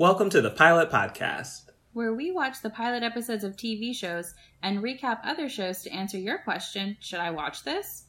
Welcome 0.00 0.30
to 0.30 0.40
the 0.40 0.48
Pilot 0.48 0.90
Podcast, 0.90 1.72
where 1.92 2.14
we 2.14 2.30
watch 2.30 2.62
the 2.62 2.70
pilot 2.70 3.02
episodes 3.02 3.44
of 3.44 3.54
TV 3.54 3.94
shows 3.94 4.32
and 4.62 4.78
recap 4.78 5.18
other 5.24 5.46
shows 5.46 5.82
to 5.82 5.90
answer 5.90 6.16
your 6.16 6.38
question 6.38 6.96
Should 7.00 7.20
I 7.20 7.30
watch 7.32 7.64
this? 7.64 8.04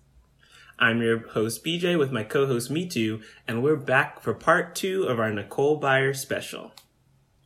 I'm 0.80 1.02
your 1.02 1.28
host, 1.28 1.66
BJ, 1.66 2.00
with 2.00 2.14
my 2.14 2.24
co 2.24 2.48
host, 2.48 2.71
Me 2.71 2.88
Too, 2.88 3.20
and 3.46 3.62
we're 3.62 3.75
back 3.75 4.21
for 4.21 4.34
part 4.34 4.74
two 4.74 5.04
of 5.04 5.20
our 5.20 5.34
Nicole 5.34 5.82
Byer 5.82 6.16
special. 6.16 6.71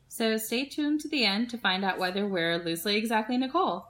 So 0.10 0.38
stay 0.38 0.66
tuned 0.66 1.00
to 1.00 1.08
the 1.08 1.26
end 1.26 1.50
to 1.50 1.58
find 1.58 1.84
out 1.84 1.98
whether 1.98 2.28
we're 2.28 2.60
loosely 2.60 2.98
exactly 2.98 3.38
Nicole. 3.38 3.88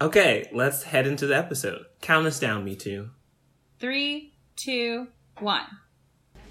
Okay, 0.00 0.48
let's 0.52 0.84
head 0.84 1.08
into 1.08 1.26
the 1.26 1.36
episode. 1.36 1.84
Count 2.00 2.28
us 2.28 2.38
down, 2.38 2.64
Me 2.64 2.76
Too. 2.76 3.10
Three, 3.80 4.34
two, 4.54 5.08
one. 5.40 5.66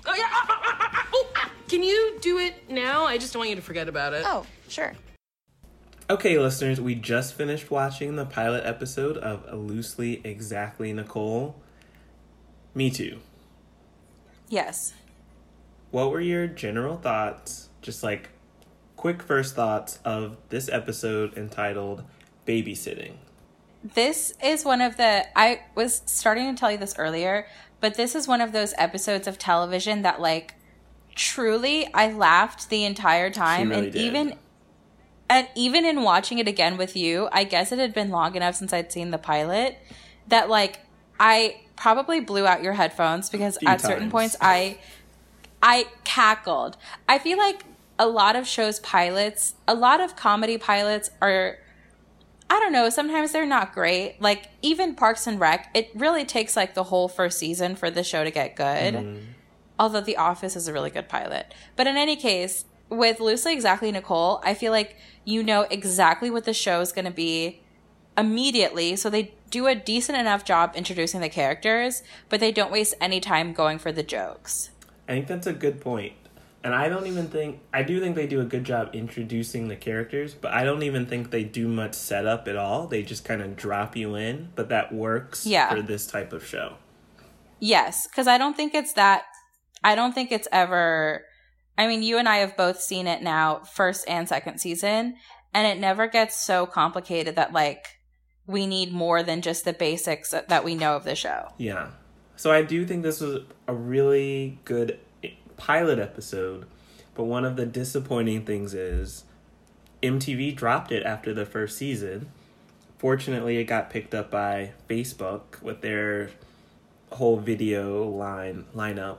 Oh 0.05 0.13
yeah. 0.13 0.27
Ah, 0.29 0.45
ah, 0.49 0.61
ah, 0.61 0.89
ah, 0.91 1.07
oh. 1.13 1.51
Can 1.67 1.81
you 1.81 2.04
do 2.25 2.39
it 2.39 2.69
now? 2.69 3.05
I 3.05 3.19
just 3.19 3.33
don't 3.33 3.41
want 3.41 3.51
you 3.51 3.55
to 3.55 3.61
forget 3.61 3.87
about 3.87 4.13
it. 4.13 4.23
Oh, 4.25 4.47
sure. 4.67 4.93
Okay, 6.09 6.39
listeners, 6.39 6.81
we 6.81 6.95
just 6.95 7.35
finished 7.35 7.69
watching 7.69 8.15
the 8.15 8.25
pilot 8.25 8.65
episode 8.65 9.15
of 9.17 9.45
Loosely 9.53 10.21
Exactly 10.23 10.91
Nicole. 10.91 11.55
Me 12.73 12.89
too. 12.89 13.19
Yes. 14.49 14.93
What 15.91 16.09
were 16.09 16.19
your 16.19 16.47
general 16.47 16.97
thoughts, 16.97 17.69
just 17.83 18.01
like 18.01 18.29
quick 18.95 19.21
first 19.21 19.55
thoughts 19.55 19.99
of 20.03 20.37
this 20.49 20.67
episode 20.67 21.37
entitled 21.37 22.03
Babysitting? 22.47 23.13
This 23.83 24.33
is 24.43 24.65
one 24.65 24.81
of 24.81 24.97
the 24.97 25.25
I 25.37 25.61
was 25.75 26.01
starting 26.07 26.53
to 26.53 26.59
tell 26.59 26.71
you 26.71 26.79
this 26.79 26.95
earlier, 26.97 27.45
but 27.79 27.93
this 27.95 28.15
is 28.15 28.27
one 28.27 28.41
of 28.41 28.51
those 28.51 28.73
episodes 28.79 29.27
of 29.27 29.37
television 29.37 30.01
that 30.01 30.19
like 30.19 30.55
truly 31.15 31.91
I 31.93 32.11
laughed 32.11 32.69
the 32.69 32.83
entire 32.83 33.29
time 33.29 33.69
really 33.69 33.85
and 33.85 33.93
did. 33.93 34.01
even 34.01 34.35
and 35.27 35.47
even 35.55 35.85
in 35.85 36.03
watching 36.03 36.37
it 36.37 36.47
again 36.47 36.77
with 36.77 36.95
you, 36.95 37.27
I 37.31 37.45
guess 37.45 37.71
it 37.71 37.79
had 37.79 37.93
been 37.93 38.09
long 38.11 38.35
enough 38.35 38.55
since 38.55 38.71
I'd 38.71 38.91
seen 38.91 39.09
the 39.09 39.17
pilot 39.17 39.77
that 40.27 40.49
like 40.49 40.79
I 41.19 41.61
probably 41.75 42.19
blew 42.19 42.45
out 42.45 42.61
your 42.61 42.73
headphones 42.73 43.29
because 43.29 43.57
at 43.65 43.81
certain 43.81 44.11
points 44.11 44.35
I 44.39 44.77
I 45.63 45.87
cackled. 46.03 46.77
I 47.09 47.17
feel 47.17 47.37
like 47.37 47.63
a 47.97 48.07
lot 48.07 48.35
of 48.35 48.45
shows 48.47 48.79
pilots, 48.81 49.55
a 49.67 49.73
lot 49.73 50.01
of 50.01 50.15
comedy 50.15 50.57
pilots 50.57 51.09
are 51.21 51.57
I 52.47 52.59
don't 52.59 52.73
know, 52.73 52.89
sometimes 52.89 53.31
they're 53.31 53.47
not 53.47 53.73
great. 53.73 54.17
Like 54.21 54.49
even 54.61 54.93
Parks 54.93 55.25
and 55.25 55.39
Rec, 55.39 55.71
it 55.73 55.89
really 55.95 56.25
takes 56.25 56.55
like 56.55 56.75
the 56.75 56.83
whole 56.83 57.07
first 57.07 57.39
season 57.39 57.75
for 57.75 57.89
the 57.89 58.03
show 58.03 58.23
to 58.23 58.29
get 58.29 58.55
good. 58.55 58.93
Although 59.77 60.01
The 60.01 60.17
Office 60.17 60.55
is 60.55 60.67
a 60.67 60.73
really 60.73 60.89
good 60.89 61.09
pilot. 61.09 61.53
But 61.75 61.87
in 61.87 61.97
any 61.97 62.15
case, 62.15 62.65
with 62.89 63.19
Loosely 63.19 63.53
Exactly 63.53 63.91
Nicole, 63.91 64.41
I 64.43 64.53
feel 64.53 64.71
like 64.71 64.95
you 65.23 65.43
know 65.43 65.61
exactly 65.69 66.29
what 66.29 66.45
the 66.45 66.53
show 66.53 66.81
is 66.81 66.91
going 66.91 67.05
to 67.05 67.11
be 67.11 67.61
immediately. 68.17 68.95
So 68.95 69.09
they 69.09 69.33
do 69.49 69.67
a 69.67 69.75
decent 69.75 70.17
enough 70.17 70.45
job 70.45 70.73
introducing 70.75 71.21
the 71.21 71.29
characters, 71.29 72.03
but 72.29 72.39
they 72.39 72.51
don't 72.51 72.71
waste 72.71 72.93
any 73.01 73.19
time 73.19 73.53
going 73.53 73.77
for 73.79 73.91
the 73.91 74.03
jokes. 74.03 74.69
I 75.07 75.13
think 75.13 75.27
that's 75.27 75.47
a 75.47 75.53
good 75.53 75.81
point. 75.81 76.13
And 76.63 76.73
I 76.73 76.89
don't 76.89 77.05
even 77.05 77.27
think 77.27 77.59
I 77.71 77.83
do 77.83 77.99
think 77.99 78.15
they 78.15 78.25
do 78.25 78.41
a 78.41 78.45
good 78.45 78.63
job 78.63 78.89
introducing 78.93 79.67
the 79.67 79.75
characters, 79.75 80.33
but 80.33 80.51
I 80.51 80.63
don't 80.63 80.81
even 80.81 81.05
think 81.05 81.29
they 81.29 81.43
do 81.43 81.67
much 81.67 81.93
setup 81.93 82.47
at 82.47 82.55
all. 82.55 82.87
They 82.87 83.03
just 83.03 83.23
kind 83.23 83.41
of 83.43 83.55
drop 83.55 83.95
you 83.95 84.15
in, 84.15 84.49
but 84.55 84.69
that 84.69 84.91
works 84.91 85.45
Yeah. 85.45 85.69
for 85.69 85.83
this 85.83 86.07
type 86.07 86.33
of 86.33 86.43
show. 86.43 86.77
Yes, 87.59 88.07
because 88.07 88.25
I 88.27 88.39
don't 88.39 88.57
think 88.57 88.73
it's 88.73 88.93
that. 88.93 89.25
I 89.85 89.93
don't 89.93 90.13
think 90.13 90.31
it's 90.31 90.47
ever. 90.51 91.23
I 91.77 91.85
mean, 91.85 92.01
you 92.01 92.17
and 92.17 92.27
I 92.27 92.37
have 92.37 92.57
both 92.57 92.81
seen 92.81 93.05
it 93.05 93.21
now, 93.21 93.59
first 93.59 94.03
and 94.09 94.27
second 94.27 94.57
season, 94.57 95.15
and 95.53 95.67
it 95.67 95.79
never 95.79 96.07
gets 96.07 96.35
so 96.35 96.65
complicated 96.65 97.35
that 97.35 97.53
like 97.53 97.85
we 98.47 98.65
need 98.65 98.91
more 98.91 99.21
than 99.21 99.43
just 99.43 99.63
the 99.63 99.73
basics 99.73 100.31
that 100.31 100.65
we 100.65 100.73
know 100.73 100.95
of 100.95 101.03
the 101.03 101.15
show. 101.15 101.49
Yeah. 101.57 101.89
So 102.35 102.51
I 102.51 102.63
do 102.63 102.85
think 102.85 103.03
this 103.03 103.21
was 103.21 103.43
a 103.67 103.75
really 103.75 104.57
good 104.65 104.99
eh, 105.23 105.29
pilot 105.55 105.99
episode, 105.99 106.65
but 107.13 107.25
one 107.25 107.45
of 107.45 107.55
the 107.55 107.67
disappointing 107.67 108.43
things 108.43 108.73
is 108.73 109.23
MTV 110.01 110.55
dropped 110.55 110.91
it 110.91 111.03
after 111.03 111.31
the 111.31 111.45
first 111.45 111.77
season. 111.77 112.31
Fortunately, 112.97 113.57
it 113.57 113.65
got 113.65 113.91
picked 113.91 114.15
up 114.15 114.31
by 114.31 114.71
Facebook 114.89 115.61
with 115.61 115.81
their 115.81 116.31
whole 117.11 117.37
video 117.37 118.07
line 118.07 118.65
lineup. 118.75 119.17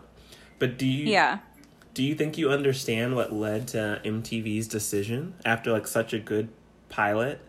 But 0.59 0.78
do 0.78 0.87
you 0.87 1.06
Yeah. 1.06 1.39
do 1.94 2.03
you 2.03 2.15
think 2.15 2.37
you 2.37 2.50
understand 2.50 3.15
what 3.17 3.33
led 3.33 3.69
to 3.69 4.00
MTV's 4.05 4.69
decision 4.69 5.34
after 5.44 5.72
like 5.72 5.87
such 5.87 6.12
a 6.12 6.19
good 6.19 6.49
pilot? 6.89 7.41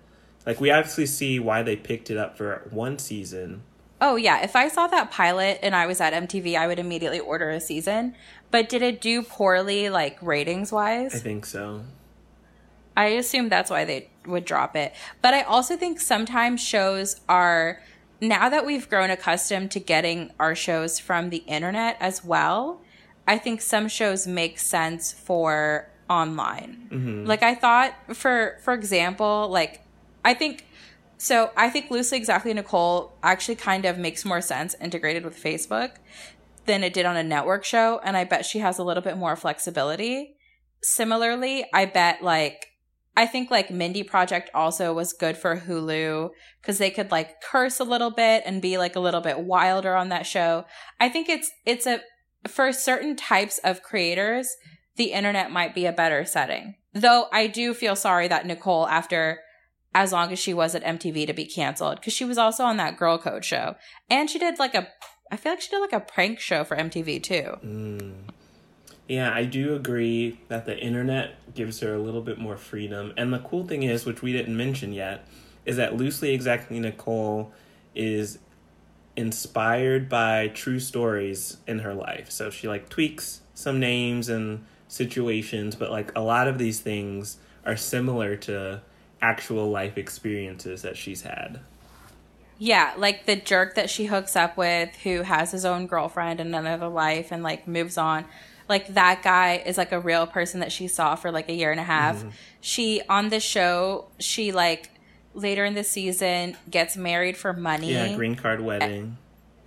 Like 0.46 0.62
we 0.62 0.72
obviously 0.72 1.06
see 1.06 1.40
why 1.40 1.64
they 1.64 1.76
picked 1.76 2.10
it 2.10 2.18
up 2.18 2.38
for 2.38 2.68
one 2.70 2.98
season, 3.00 3.64
Oh 4.00 4.16
yeah, 4.16 4.44
if 4.44 4.56
I 4.56 4.68
saw 4.68 4.88
that 4.88 5.10
pilot 5.10 5.60
and 5.64 5.76
I 5.76 5.88
was 5.88 6.00
at 6.00 6.14
MTV, 6.14 6.56
I 6.56 6.68
would 6.68 6.78
immediately 6.78 7.20
order 7.20 7.50
a 7.50 7.60
season. 7.60 8.16
But 8.52 8.70
did 8.70 8.82
it 8.82 9.02
do 9.02 9.24
poorly, 9.24 9.90
like 9.90 10.18
ratings 10.22 10.72
wise? 10.72 11.16
I 11.16 11.18
think 11.18 11.46
so. 11.46 11.82
I 12.96 13.06
assume 13.08 13.50
that's 13.50 13.70
why 13.72 13.86
they 13.86 14.10
would 14.26 14.46
drop 14.46 14.76
it. 14.76 14.94
But 15.22 15.34
I 15.34 15.42
also 15.42 15.76
think 15.76 16.00
sometimes 16.00 16.62
shows 16.62 17.22
are 17.28 17.82
now 18.22 18.50
that 18.50 18.66
we've 18.66 18.88
grown 18.90 19.10
accustomed 19.10 19.72
to 19.72 19.80
getting 19.80 20.32
our 20.40 20.56
shows 20.56 21.00
from 21.00 21.30
the 21.30 21.38
internet 21.48 21.98
as 22.00 22.24
well, 22.24 22.82
I 23.28 23.38
think 23.38 23.62
some 23.62 23.90
shows 23.90 24.26
make 24.26 24.58
sense 24.58 25.12
for 25.12 25.90
online. 26.10 26.88
Mm-hmm. 26.90 27.26
Like 27.26 27.44
I 27.44 27.54
thought 27.56 27.94
for 28.14 28.58
for 28.64 28.74
example, 28.74 29.50
like 29.50 29.82
I 30.24 30.34
think 30.34 30.66
so 31.18 31.52
I 31.58 31.70
think 31.70 31.92
loosely 31.92 32.18
exactly 32.18 32.54
Nicole 32.54 33.14
actually 33.22 33.56
kind 33.56 33.86
of 33.86 33.98
makes 33.98 34.24
more 34.24 34.42
sense 34.42 34.76
integrated 34.82 35.26
with 35.26 35.42
Facebook 35.42 35.96
than 36.66 36.84
it 36.84 36.94
did 36.94 37.06
on 37.06 37.18
a 37.18 37.24
network 37.24 37.64
show 37.64 38.00
and 38.04 38.16
I 38.16 38.24
bet 38.24 38.46
she 38.46 38.60
has 38.60 38.80
a 38.80 38.84
little 38.84 39.04
bit 39.04 39.18
more 39.18 39.36
flexibility. 39.36 40.36
Similarly, 40.82 41.66
I 41.74 41.86
bet 41.86 42.24
like 42.24 42.68
I 43.18 43.26
think 43.26 43.50
like 43.50 43.72
Mindy 43.72 44.04
Project 44.04 44.52
also 44.54 44.94
was 44.94 45.12
good 45.12 45.36
for 45.38 45.58
Hulu 45.58 46.30
because 46.62 46.78
they 46.78 46.92
could 46.92 47.10
like 47.12 47.42
curse 47.42 47.80
a 47.80 47.84
little 47.84 48.12
bit 48.12 48.44
and 48.46 48.62
be 48.62 48.78
like 48.78 48.96
a 48.96 49.00
little 49.00 49.22
bit 49.22 49.40
wilder 49.40 49.96
on 49.96 50.10
that 50.10 50.28
show. 50.28 50.66
I 51.00 51.10
think 51.10 51.28
it's 51.28 51.52
it's 51.66 51.88
a 51.88 52.00
for 52.48 52.72
certain 52.72 53.16
types 53.16 53.60
of 53.64 53.84
creators, 53.84 54.56
the 54.96 55.12
internet 55.12 55.52
might 55.52 55.76
be 55.76 55.86
a 55.86 55.92
better 55.92 56.26
setting. 56.26 56.76
Though 56.94 57.28
I 57.32 57.48
do 57.48 57.74
feel 57.74 57.96
sorry 57.96 58.28
that 58.28 58.46
Nicole, 58.46 58.88
after 58.88 59.40
as 59.94 60.12
long 60.12 60.32
as 60.32 60.40
she 60.40 60.54
was 60.54 60.76
at 60.76 60.84
MTV 60.84 61.26
to 61.28 61.34
be 61.34 61.46
canceled, 61.46 61.96
because 61.96 62.14
she 62.14 62.26
was 62.26 62.38
also 62.38 62.64
on 62.64 62.78
that 62.78 62.98
Girl 62.98 63.18
Code 63.18 63.46
show, 63.46 63.76
and 64.10 64.30
she 64.30 64.40
did 64.40 64.60
like 64.60 64.76
a, 64.76 64.88
I 65.32 65.38
feel 65.38 65.52
like 65.52 65.62
she 65.62 65.70
did 65.70 65.80
like 65.80 65.94
a 65.94 66.00
prank 66.00 66.40
show 66.40 66.64
for 66.64 66.78
MTV 66.78 67.24
too. 67.24 67.58
Mm. 67.64 68.14
Yeah, 69.08 69.34
I 69.34 69.46
do 69.46 69.74
agree 69.74 70.40
that 70.50 70.66
the 70.66 70.78
internet 70.78 71.54
gives 71.56 71.80
her 71.80 71.94
a 71.94 72.00
little 72.00 72.22
bit 72.22 72.38
more 72.38 72.58
freedom. 72.58 73.14
And 73.16 73.34
the 73.34 73.40
cool 73.40 73.66
thing 73.66 73.84
is, 73.84 74.06
which 74.06 74.22
we 74.22 74.34
didn't 74.34 74.58
mention 74.58 74.92
yet, 74.92 75.26
is 75.66 75.78
that 75.78 75.96
Loosely 75.96 76.34
Exactly 76.34 76.80
Nicole 76.80 77.54
is 77.96 78.40
inspired 79.18 80.08
by 80.08 80.48
true 80.50 80.80
stories 80.80 81.58
in 81.68 81.80
her 81.80 81.94
life. 81.94 82.32
So 82.32 82.50
she 82.50 82.68
like 82.68 82.88
tweaks 82.88 83.42
some 83.56 83.80
names 83.80 84.30
and 84.30 84.64
situations, 84.88 85.76
but 85.76 85.92
like 85.92 86.16
a 86.16 86.22
lot 86.22 86.48
of 86.48 86.60
these 86.60 86.80
things 86.80 87.38
are 87.66 87.76
similar 87.76 88.36
to 88.38 88.82
actual 89.22 89.70
life 89.70 89.98
experiences 89.98 90.84
that 90.84 90.96
she's 90.96 91.24
had. 91.24 91.60
Yeah, 92.60 92.94
like 92.96 93.26
the 93.26 93.36
jerk 93.36 93.76
that 93.76 93.90
she 93.90 94.06
hooks 94.06 94.36
up 94.36 94.56
with 94.56 94.96
who 94.98 95.24
has 95.24 95.52
his 95.52 95.66
own 95.66 95.88
girlfriend 95.88 96.40
and 96.40 96.56
another 96.56 96.88
life 96.88 97.32
and 97.32 97.44
like 97.44 97.68
moves 97.68 97.98
on. 97.98 98.26
Like 98.70 98.94
that 98.94 99.24
guy 99.24 99.64
is 99.66 99.78
like 99.78 99.92
a 99.92 100.00
real 100.00 100.28
person 100.28 100.60
that 100.60 100.72
she 100.72 100.88
saw 100.88 101.16
for 101.16 101.32
like 101.32 101.50
a 101.50 101.54
year 101.54 101.72
and 101.72 101.80
a 101.80 101.84
half. 101.84 102.18
Mm-hmm. 102.18 102.30
She 102.62 103.02
on 103.10 103.30
the 103.30 103.40
show, 103.40 104.06
she 104.20 104.52
like 104.52 104.92
later 105.34 105.66
in 105.66 105.74
the 105.74 105.84
season 105.84 106.58
gets 106.70 106.98
married 106.98 107.38
for 107.38 107.54
money. 107.54 107.94
Yeah, 107.94 108.16
green 108.16 108.36
card 108.36 108.62
wedding. 108.62 109.18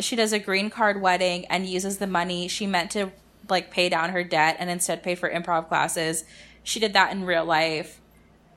She 0.01 0.17
does 0.17 0.33
a 0.33 0.39
green 0.39 0.71
card 0.71 1.01
wedding 1.01 1.45
and 1.47 1.67
uses 1.67 1.99
the 1.99 2.07
money 2.07 2.49
she 2.49 2.67
meant 2.67 2.91
to 2.93 3.13
like 3.49 3.71
pay 3.71 3.89
down 3.89 4.11
her 4.11 4.25
debt 4.25 4.57
and 4.59 4.71
instead 4.71 5.03
paid 5.03 5.19
for 5.19 5.31
improv 5.31 5.69
classes. 5.69 6.25
She 6.63 6.81
did 6.81 6.93
that 6.95 7.13
in 7.13 7.25
real 7.25 7.45
life. 7.45 8.01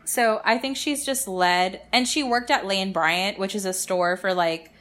So 0.05 0.41
I 0.43 0.57
think 0.57 0.75
she's 0.75 1.05
just 1.05 1.27
led, 1.27 1.81
and 1.93 2.07
she 2.07 2.23
worked 2.23 2.51
at 2.51 2.65
Lane 2.65 2.91
Bryant, 2.91 3.39
which 3.39 3.55
is 3.55 3.65
a 3.65 3.73
store 3.73 4.17
for 4.17 4.33
like 4.33 4.71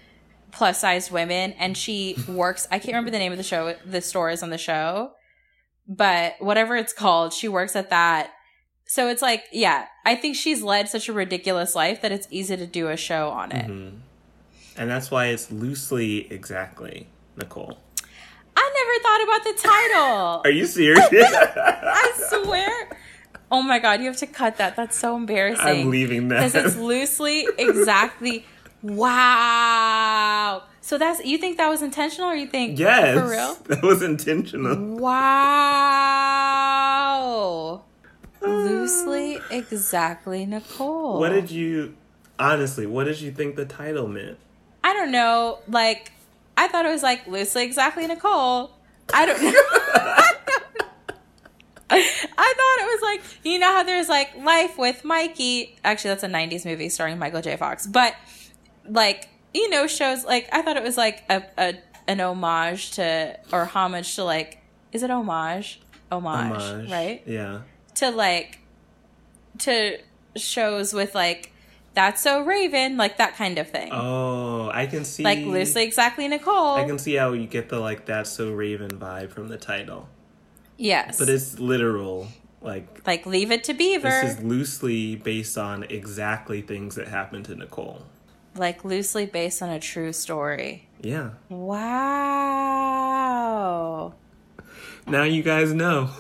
plus 0.51 0.81
sized 0.81 1.11
women, 1.11 1.53
and 1.59 1.77
she 1.77 2.17
works. 2.29 2.67
I 2.71 2.79
can't 2.79 2.89
remember 2.89 3.11
the 3.11 3.19
name 3.19 3.33
of 3.33 3.39
the 3.39 3.45
show. 3.45 3.77
The 3.85 4.01
store 4.01 4.31
is 4.31 4.43
on 4.43 4.51
the 4.51 4.59
show, 4.59 5.13
but 5.89 6.35
whatever 6.41 6.77
it's 6.77 6.93
called, 6.93 7.33
she 7.33 7.49
works 7.49 7.77
at 7.77 7.91
that. 7.91 8.31
So 8.93 9.09
it's 9.09 9.23
like, 9.23 9.45
yeah, 9.53 9.87
I 10.05 10.17
think 10.17 10.37
she's 10.37 10.63
led 10.63 10.87
such 10.87 11.09
a 11.09 11.15
ridiculous 11.15 11.75
life 11.75 12.03
that 12.03 12.13
it's 12.13 12.29
easy 12.31 12.59
to 12.59 12.67
do 12.67 12.89
a 12.89 12.97
show 12.99 13.31
on 13.31 13.51
it. 13.51 13.67
Mm-hmm. 13.67 13.97
And 14.77 14.91
that's 14.91 15.11
why 15.11 15.29
it's 15.29 15.51
loosely 15.51 16.31
exactly 16.31 17.09
Nicole. 17.39 17.79
I 18.55 18.71
never 18.85 18.99
thought 19.03 19.23
about 19.25 19.45
the 19.45 19.55
title. 19.67 20.43
Are 20.45 20.51
you 20.51 20.67
serious? 20.67 21.07
I 21.11 22.13
swear. 22.29 22.91
Oh 23.51 23.63
my 23.63 23.79
god, 23.79 24.01
you 24.01 24.09
have 24.09 24.19
to 24.19 24.27
cut 24.27 24.59
that. 24.59 24.77
That's 24.77 24.99
so 24.99 25.17
embarrassing. 25.17 25.67
I'm 25.67 25.89
leaving 25.89 26.29
that. 26.29 26.53
because 26.53 26.55
it's 26.55 26.77
loosely 26.77 27.49
exactly. 27.57 28.45
Wow. 28.83 30.65
So 30.83 30.99
that's 30.99 31.25
you 31.25 31.39
think 31.39 31.57
that 31.57 31.71
was 31.71 31.81
intentional, 31.81 32.29
or 32.29 32.35
you 32.35 32.47
think 32.47 32.79
yes, 32.79 33.19
for 33.19 33.27
real? 33.27 33.55
that 33.69 33.83
was 33.83 34.03
intentional. 34.03 34.99
Wow. 34.99 35.63
Loosely 38.43 39.39
exactly 39.51 40.47
Nicole. 40.47 41.19
What 41.19 41.31
did 41.31 41.51
you 41.51 41.97
honestly? 42.39 42.87
What 42.87 43.05
did 43.05 43.21
you 43.21 43.33
think 43.33 43.57
the 43.57 43.65
title 43.65 44.09
meant? 44.09 44.39
I 44.85 44.93
don't 44.93 45.11
know. 45.13 45.59
Like 45.69 46.13
I 46.57 46.69
thought 46.69 46.85
it 46.85 46.91
was 46.91 47.03
like 47.03 47.27
loosely 47.27 47.65
exactly 47.65 48.07
Nicole. 48.07 48.73
I 49.13 49.27
don't 49.27 49.43
know. 49.43 49.53
I 51.95 51.99
thought 51.99 52.39
it 52.39 52.87
was 52.87 53.03
like 53.03 53.39
you 53.45 53.59
know 53.59 53.71
how 53.71 53.83
there's 53.83 54.09
like 54.09 54.35
Life 54.37 54.79
with 54.79 55.05
Mikey. 55.05 55.77
Actually, 55.85 56.11
that's 56.11 56.23
a 56.25 56.29
'90s 56.29 56.65
movie 56.65 56.89
starring 56.89 57.19
Michael 57.19 57.43
J. 57.43 57.57
Fox. 57.57 57.87
But 57.87 58.15
like 58.89 59.29
you 59.53 59.69
know 59.69 59.87
shows 59.87 60.25
like 60.25 60.49
I 60.53 60.63
thought 60.63 60.77
it 60.77 60.83
was 60.83 60.97
like 60.97 61.23
a, 61.29 61.43
a 61.59 61.75
an 62.09 62.21
homage 62.21 62.93
to 62.93 63.39
or 63.53 63.65
homage 63.67 64.17
to 64.17 64.25
like 64.25 64.59
is 64.93 65.03
it 65.03 65.11
homage 65.11 65.81
homage, 66.11 66.63
Homage. 66.63 66.91
right 66.91 67.23
Yeah. 67.27 67.61
To 67.97 68.11
like 68.11 68.59
to 69.59 69.99
shows 70.37 70.93
with 70.95 71.15
like 71.15 71.53
that's 71.95 72.23
so 72.23 72.43
Raven 72.43 72.97
like 72.97 73.19
that 73.19 73.37
kind 73.37 73.59
of 73.59 73.69
thing 73.69 73.91
Oh, 73.93 74.71
I 74.73 74.87
can 74.87 75.05
see. 75.05 75.23
like 75.23 75.41
loosely 75.41 75.83
exactly 75.85 76.27
Nicole. 76.27 76.75
I 76.77 76.85
can 76.85 76.99
see 76.99 77.15
how 77.17 77.33
you 77.33 77.47
get 77.47 77.69
the 77.69 77.79
like 77.79 78.07
that's 78.07 78.31
so 78.31 78.51
Raven 78.53 78.91
vibe 78.99 79.31
from 79.31 79.49
the 79.49 79.59
title, 79.59 80.09
yes, 80.79 81.19
but 81.19 81.29
it's 81.29 81.59
literal. 81.59 82.29
Like 82.63 83.07
like 83.07 83.27
Leave 83.27 83.51
It 83.51 83.65
to 83.65 83.75
Beaver, 83.75 84.09
this 84.09 84.39
is 84.39 84.45
loosely 84.45 85.17
based 85.17 85.59
on 85.59 85.83
exactly 85.85 86.63
things 86.63 86.95
that 86.95 87.09
happened 87.09 87.45
to 87.47 87.55
Nicole. 87.57 88.03
like 88.57 88.85
loosely 88.85 89.27
based 89.27 89.61
on 89.63 89.69
a 89.69 89.81
true 89.81 90.13
story. 90.13 90.87
Yeah. 91.03 91.31
Wow. 92.43 94.15
Now 95.07 95.25
you 95.25 95.43
guys 95.43 95.73
know, 95.73 96.11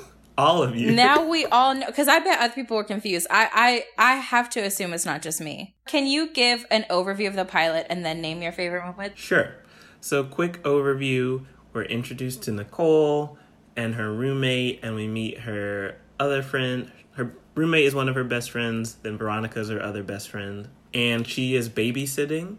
all 0.42 0.62
of 0.62 0.76
you. 0.76 0.90
now 0.92 1.24
we 1.28 1.46
all 1.46 1.74
know 1.74 1.86
because 1.86 2.08
I 2.08 2.18
bet 2.18 2.40
other 2.40 2.54
people 2.54 2.76
were 2.76 2.84
confused. 2.84 3.26
I, 3.30 3.84
I 3.98 4.12
I 4.12 4.16
have 4.16 4.50
to 4.50 4.60
assume 4.60 4.92
it's 4.92 5.06
not 5.06 5.22
just 5.22 5.40
me. 5.40 5.74
Can 5.86 6.06
you 6.06 6.28
give 6.32 6.66
an 6.70 6.84
overview 6.90 7.28
of 7.28 7.34
the 7.34 7.44
pilot 7.44 7.86
and 7.88 8.04
then 8.04 8.20
name 8.20 8.42
your 8.42 8.52
favorite 8.52 8.84
moment? 8.84 9.18
Sure. 9.18 9.54
So, 10.00 10.24
quick 10.24 10.62
overview 10.64 11.44
we're 11.72 11.84
introduced 11.84 12.42
to 12.42 12.52
Nicole 12.52 13.38
and 13.76 13.94
her 13.94 14.12
roommate, 14.12 14.80
and 14.82 14.94
we 14.94 15.08
meet 15.08 15.40
her 15.40 15.96
other 16.20 16.42
friend. 16.42 16.90
Her 17.12 17.34
roommate 17.54 17.86
is 17.86 17.94
one 17.94 18.08
of 18.08 18.14
her 18.14 18.24
best 18.24 18.50
friends, 18.50 18.94
then 19.02 19.16
Veronica's 19.16 19.70
her 19.70 19.82
other 19.82 20.02
best 20.02 20.28
friend. 20.28 20.68
And 20.92 21.26
she 21.26 21.54
is 21.54 21.70
babysitting 21.70 22.58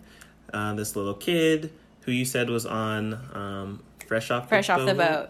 uh, 0.54 0.74
this 0.74 0.96
little 0.96 1.14
kid 1.14 1.72
who 2.02 2.12
you 2.12 2.26
said 2.26 2.50
was 2.50 2.66
on 2.66 3.14
um, 3.34 3.84
Fresh 4.08 4.32
Off 4.32 4.50
Fresh 4.50 4.70
off 4.70 4.86
the 4.86 4.96
boat. 4.96 5.30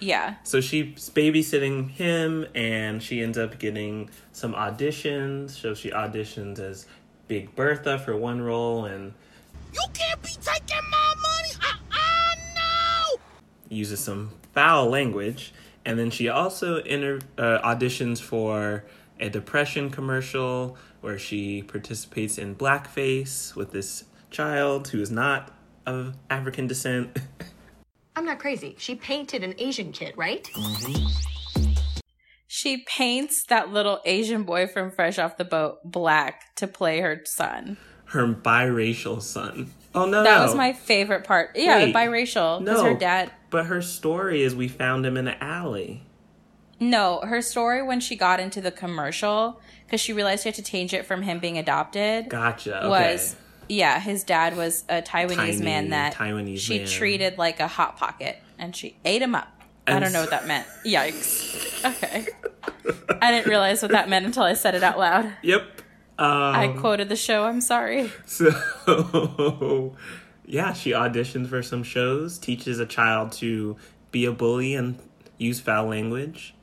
Yeah. 0.00 0.36
So 0.44 0.60
she's 0.60 1.10
babysitting 1.10 1.90
him, 1.90 2.46
and 2.54 3.02
she 3.02 3.20
ends 3.22 3.36
up 3.38 3.58
getting 3.58 4.10
some 4.32 4.54
auditions. 4.54 5.50
So 5.50 5.74
she 5.74 5.90
auditions 5.90 6.58
as 6.58 6.86
Big 7.28 7.54
Bertha 7.54 7.98
for 7.98 8.16
one 8.16 8.40
role, 8.40 8.86
and 8.86 9.12
You 9.72 9.80
can't 9.92 10.20
be 10.22 10.30
taking 10.30 10.90
my 10.90 11.14
money. 11.16 11.74
No. 12.56 13.18
uses 13.68 14.00
some 14.00 14.30
foul 14.52 14.88
language. 14.88 15.52
And 15.84 15.98
then 15.98 16.10
she 16.10 16.28
also 16.28 16.78
inter- 16.78 17.20
uh, 17.38 17.58
auditions 17.64 18.20
for 18.20 18.84
a 19.18 19.30
depression 19.30 19.90
commercial 19.90 20.76
where 21.00 21.18
she 21.18 21.62
participates 21.62 22.36
in 22.38 22.54
blackface 22.54 23.54
with 23.54 23.70
this 23.72 24.04
child 24.30 24.88
who 24.88 25.00
is 25.00 25.10
not 25.10 25.52
of 25.86 26.16
African 26.28 26.66
descent. 26.66 27.16
I'm 28.16 28.24
not 28.24 28.38
crazy. 28.38 28.74
She 28.78 28.94
painted 28.94 29.42
an 29.44 29.54
Asian 29.58 29.92
kid, 29.92 30.14
right? 30.16 30.48
She 32.46 32.78
paints 32.86 33.44
that 33.44 33.72
little 33.72 34.00
Asian 34.04 34.42
boy 34.42 34.66
from 34.66 34.90
Fresh 34.90 35.18
Off 35.18 35.36
the 35.36 35.44
Boat 35.44 35.78
black 35.84 36.54
to 36.56 36.66
play 36.66 37.00
her 37.00 37.22
son. 37.24 37.76
Her 38.06 38.26
biracial 38.26 39.22
son. 39.22 39.70
Oh 39.94 40.06
no, 40.06 40.24
That 40.24 40.38
no. 40.38 40.46
was 40.46 40.54
my 40.56 40.72
favorite 40.72 41.24
part. 41.24 41.50
Yeah, 41.54 41.78
Wait. 41.78 41.94
biracial. 41.94 42.58
Because 42.58 42.82
no. 42.82 42.88
her 42.92 42.94
dad. 42.94 43.30
But 43.50 43.66
her 43.66 43.80
story 43.80 44.42
is 44.42 44.54
we 44.54 44.66
found 44.68 45.06
him 45.06 45.16
in 45.16 45.28
an 45.28 45.36
alley. 45.40 46.02
No, 46.80 47.20
her 47.22 47.40
story 47.42 47.82
when 47.82 48.00
she 48.00 48.16
got 48.16 48.40
into 48.40 48.60
the 48.60 48.70
commercial, 48.72 49.60
because 49.86 50.00
she 50.00 50.12
realized 50.12 50.42
she 50.42 50.48
had 50.48 50.54
to 50.56 50.62
change 50.62 50.92
it 50.94 51.04
from 51.06 51.22
him 51.22 51.38
being 51.38 51.58
adopted, 51.58 52.28
Gotcha. 52.30 52.78
Okay. 52.84 52.88
was 52.88 53.36
yeah, 53.68 54.00
his 54.00 54.24
dad 54.24 54.56
was 54.56 54.84
a 54.88 55.02
Taiwanese 55.02 55.36
Tiny 55.36 55.62
man 55.62 55.90
that 55.90 56.14
Taiwanese 56.14 56.58
she 56.58 56.78
man. 56.78 56.88
treated 56.88 57.38
like 57.38 57.60
a 57.60 57.68
hot 57.68 57.96
pocket, 57.96 58.38
and 58.58 58.74
she 58.74 58.96
ate 59.04 59.22
him 59.22 59.34
up. 59.34 59.48
I 59.86 59.98
don't 59.98 60.12
know 60.12 60.20
what 60.20 60.30
that 60.30 60.46
meant. 60.46 60.66
Yikes. 60.84 61.84
Okay. 61.84 62.26
I 63.20 63.30
didn't 63.32 63.48
realize 63.48 63.82
what 63.82 63.90
that 63.90 64.08
meant 64.08 64.26
until 64.26 64.44
I 64.44 64.54
said 64.54 64.74
it 64.74 64.82
out 64.82 64.98
loud. 64.98 65.32
Yep. 65.42 65.62
Um, 66.18 66.54
I 66.54 66.68
quoted 66.68 67.08
the 67.08 67.16
show. 67.16 67.44
I'm 67.44 67.60
sorry. 67.60 68.12
So, 68.26 68.50
yeah, 70.44 70.72
she 70.74 70.90
auditions 70.90 71.48
for 71.48 71.62
some 71.62 71.82
shows, 71.82 72.38
teaches 72.38 72.78
a 72.78 72.86
child 72.86 73.32
to 73.32 73.76
be 74.10 74.26
a 74.26 74.32
bully 74.32 74.74
and 74.74 74.98
use 75.38 75.60
foul 75.60 75.86
language. 75.86 76.54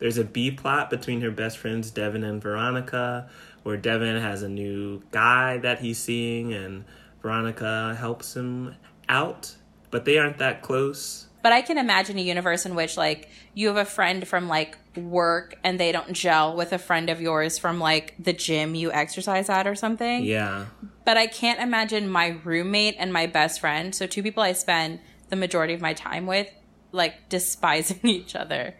There's 0.00 0.18
a 0.18 0.24
B 0.24 0.50
plot 0.50 0.90
between 0.90 1.20
her 1.20 1.30
best 1.30 1.58
friends, 1.58 1.90
Devin 1.90 2.24
and 2.24 2.42
Veronica, 2.42 3.28
where 3.64 3.76
Devin 3.76 4.20
has 4.22 4.42
a 4.42 4.48
new 4.48 5.02
guy 5.10 5.58
that 5.58 5.80
he's 5.80 5.98
seeing, 5.98 6.52
and 6.52 6.84
Veronica 7.20 7.96
helps 7.98 8.36
him 8.36 8.76
out, 9.08 9.56
but 9.90 10.04
they 10.04 10.18
aren't 10.18 10.38
that 10.38 10.62
close. 10.62 11.26
But 11.42 11.52
I 11.52 11.60
can 11.60 11.76
imagine 11.76 12.16
a 12.16 12.22
universe 12.22 12.64
in 12.64 12.74
which 12.74 12.96
like 12.96 13.28
you 13.52 13.68
have 13.68 13.76
a 13.76 13.84
friend 13.84 14.26
from 14.26 14.48
like 14.48 14.78
work 14.96 15.58
and 15.62 15.78
they 15.78 15.92
don't 15.92 16.14
gel 16.14 16.56
with 16.56 16.72
a 16.72 16.78
friend 16.78 17.10
of 17.10 17.20
yours 17.20 17.58
from 17.58 17.78
like 17.78 18.14
the 18.18 18.32
gym 18.32 18.74
you 18.74 18.90
exercise 18.90 19.50
at 19.50 19.66
or 19.66 19.74
something. 19.74 20.24
Yeah. 20.24 20.66
But 21.04 21.18
I 21.18 21.26
can't 21.26 21.60
imagine 21.60 22.08
my 22.08 22.38
roommate 22.44 22.96
and 22.98 23.12
my 23.12 23.26
best 23.26 23.60
friend, 23.60 23.94
so 23.94 24.06
two 24.06 24.22
people 24.22 24.42
I 24.42 24.52
spend 24.52 25.00
the 25.28 25.36
majority 25.36 25.74
of 25.74 25.82
my 25.82 25.92
time 25.92 26.26
with, 26.26 26.48
like 26.92 27.28
despising 27.28 28.00
each 28.08 28.34
other. 28.34 28.74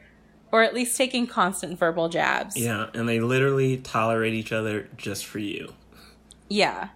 Or 0.54 0.62
at 0.62 0.73
least 0.73 0.96
taking 0.96 1.26
constant 1.26 1.76
verbal 1.80 2.08
jabs. 2.08 2.56
Yeah, 2.56 2.87
and 2.94 3.08
they 3.08 3.18
literally 3.18 3.78
tolerate 3.78 4.34
each 4.34 4.52
other 4.52 4.88
just 4.96 5.26
for 5.26 5.40
you. 5.40 5.75
Yeah. 6.49 6.90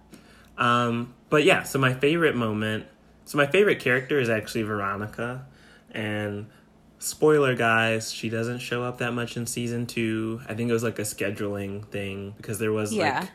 Um, 0.57 1.13
but 1.29 1.43
yeah, 1.43 1.63
so 1.63 1.77
my 1.77 1.93
favorite 1.93 2.37
moment, 2.37 2.85
so 3.25 3.37
my 3.37 3.47
favorite 3.47 3.81
character 3.81 4.17
is 4.17 4.29
actually 4.29 4.61
Veronica, 4.61 5.45
and 5.91 6.47
spoiler 6.99 7.53
guys, 7.53 8.13
she 8.13 8.29
doesn't 8.29 8.59
show 8.59 8.81
up 8.81 8.99
that 8.99 9.11
much 9.11 9.35
in 9.35 9.45
season 9.45 9.85
two. 9.85 10.39
I 10.47 10.53
think 10.53 10.69
it 10.69 10.73
was 10.73 10.83
like 10.83 10.97
a 10.99 11.01
scheduling 11.01 11.85
thing 11.87 12.35
because 12.37 12.59
there 12.59 12.71
was 12.71 12.93
Yeah. 12.93 13.19
like 13.19 13.29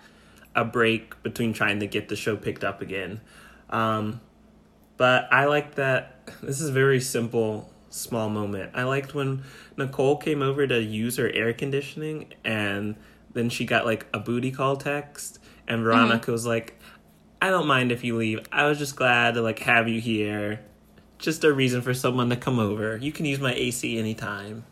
a 0.54 0.64
break 0.64 1.22
between 1.22 1.52
trying 1.52 1.80
to 1.80 1.86
get 1.86 2.08
the 2.08 2.16
show 2.16 2.34
picked 2.34 2.64
up 2.64 2.80
again. 2.80 3.20
Um, 3.68 4.22
but 4.96 5.28
I 5.30 5.44
like 5.44 5.74
that. 5.74 6.30
This 6.42 6.62
is 6.62 6.70
very 6.70 7.00
simple, 7.02 7.70
small 7.94 8.28
moment. 8.28 8.72
I 8.74 8.82
liked 8.82 9.14
when 9.14 9.44
Nicole 9.76 10.16
came 10.16 10.42
over 10.42 10.66
to 10.66 10.82
use 10.82 11.16
her 11.16 11.30
air 11.30 11.52
conditioning, 11.52 12.34
and 12.44 12.96
then 13.32 13.48
she 13.48 13.64
got 13.64 13.84
like 13.84 14.06
a 14.12 14.18
booty 14.18 14.50
call 14.50 14.76
text, 14.76 15.38
and 15.66 15.78
mm-hmm. 15.78 15.84
Veronica 15.84 16.32
was 16.32 16.46
like, 16.46 16.78
"I 17.40 17.50
don't 17.50 17.66
mind 17.66 17.92
if 17.92 18.04
you 18.04 18.16
leave. 18.16 18.40
I 18.52 18.66
was 18.66 18.78
just 18.78 18.96
glad 18.96 19.34
to 19.34 19.42
like 19.42 19.60
have 19.60 19.88
you 19.88 20.00
here. 20.00 20.60
Just 21.18 21.44
a 21.44 21.52
reason 21.52 21.80
for 21.80 21.94
someone 21.94 22.28
to 22.30 22.36
come 22.36 22.58
over. 22.58 22.96
You 22.96 23.12
can 23.12 23.26
use 23.26 23.40
my 23.40 23.54
AC 23.54 23.98
anytime." 23.98 24.64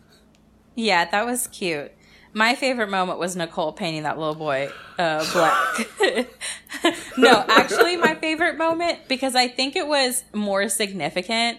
Yeah, 0.75 1.05
that 1.11 1.27
was 1.27 1.47
cute. 1.49 1.93
My 2.35 2.55
favorite 2.55 2.89
moment 2.89 3.19
was 3.19 3.37
Nicole 3.37 3.73
painting 3.73 4.05
that 4.05 4.19
little 4.19 4.35
boy 4.35 4.71
uh, 4.99 5.25
black. 5.33 5.87
no, 7.19 7.45
actually, 7.47 7.97
my 7.97 8.15
favorite 8.15 8.57
moment, 8.57 9.01
because 9.07 9.35
I 9.35 9.49
think 9.49 9.77
it 9.77 9.87
was 9.87 10.25
more 10.33 10.69
significant 10.71 11.59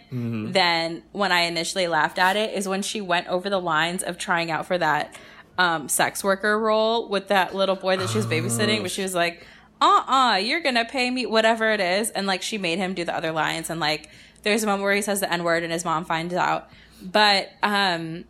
than 0.54 1.04
when 1.12 1.32
I 1.32 1.42
initially 1.42 1.88
laughed 1.88 2.18
at 2.18 2.36
it, 2.36 2.54
is 2.56 2.68
when 2.68 2.82
she 2.82 3.02
went 3.02 3.28
over 3.28 3.50
the 3.50 3.62
lines 3.62 4.02
of 4.02 4.18
trying 4.18 4.50
out 4.50 4.66
for 4.66 4.78
that 4.80 5.16
um, 5.60 5.88
sex 5.90 6.24
worker 6.24 6.58
role 6.60 7.08
with 7.08 7.28
that 7.28 7.54
little 7.54 7.76
boy 7.76 7.98
that 7.98 8.10
she 8.10 8.18
was 8.18 8.26
babysitting, 8.26 8.82
But 8.82 8.90
she 8.92 9.04
was 9.04 9.14
like, 9.14 9.46
uh 9.80 10.04
uh, 10.08 10.38
you're 10.38 10.62
gonna 10.62 10.86
pay 10.86 11.12
me 11.12 11.26
whatever 11.26 11.72
it 11.72 11.82
is. 11.82 12.10
And 12.10 12.26
like 12.26 12.42
she 12.42 12.58
made 12.58 12.80
him 12.80 12.94
do 12.94 13.04
the 13.06 13.16
other 13.16 13.32
lines. 13.32 13.70
And 13.70 13.80
like 13.80 14.10
there's 14.42 14.64
a 14.64 14.66
moment 14.66 14.84
where 14.84 14.96
he 14.96 15.02
says 15.02 15.20
the 15.20 15.32
N 15.32 15.44
word 15.44 15.62
and 15.64 15.72
his 15.72 15.86
mom 15.86 16.06
finds 16.06 16.34
out. 16.34 16.70
But, 17.02 17.52
um, 17.62 18.24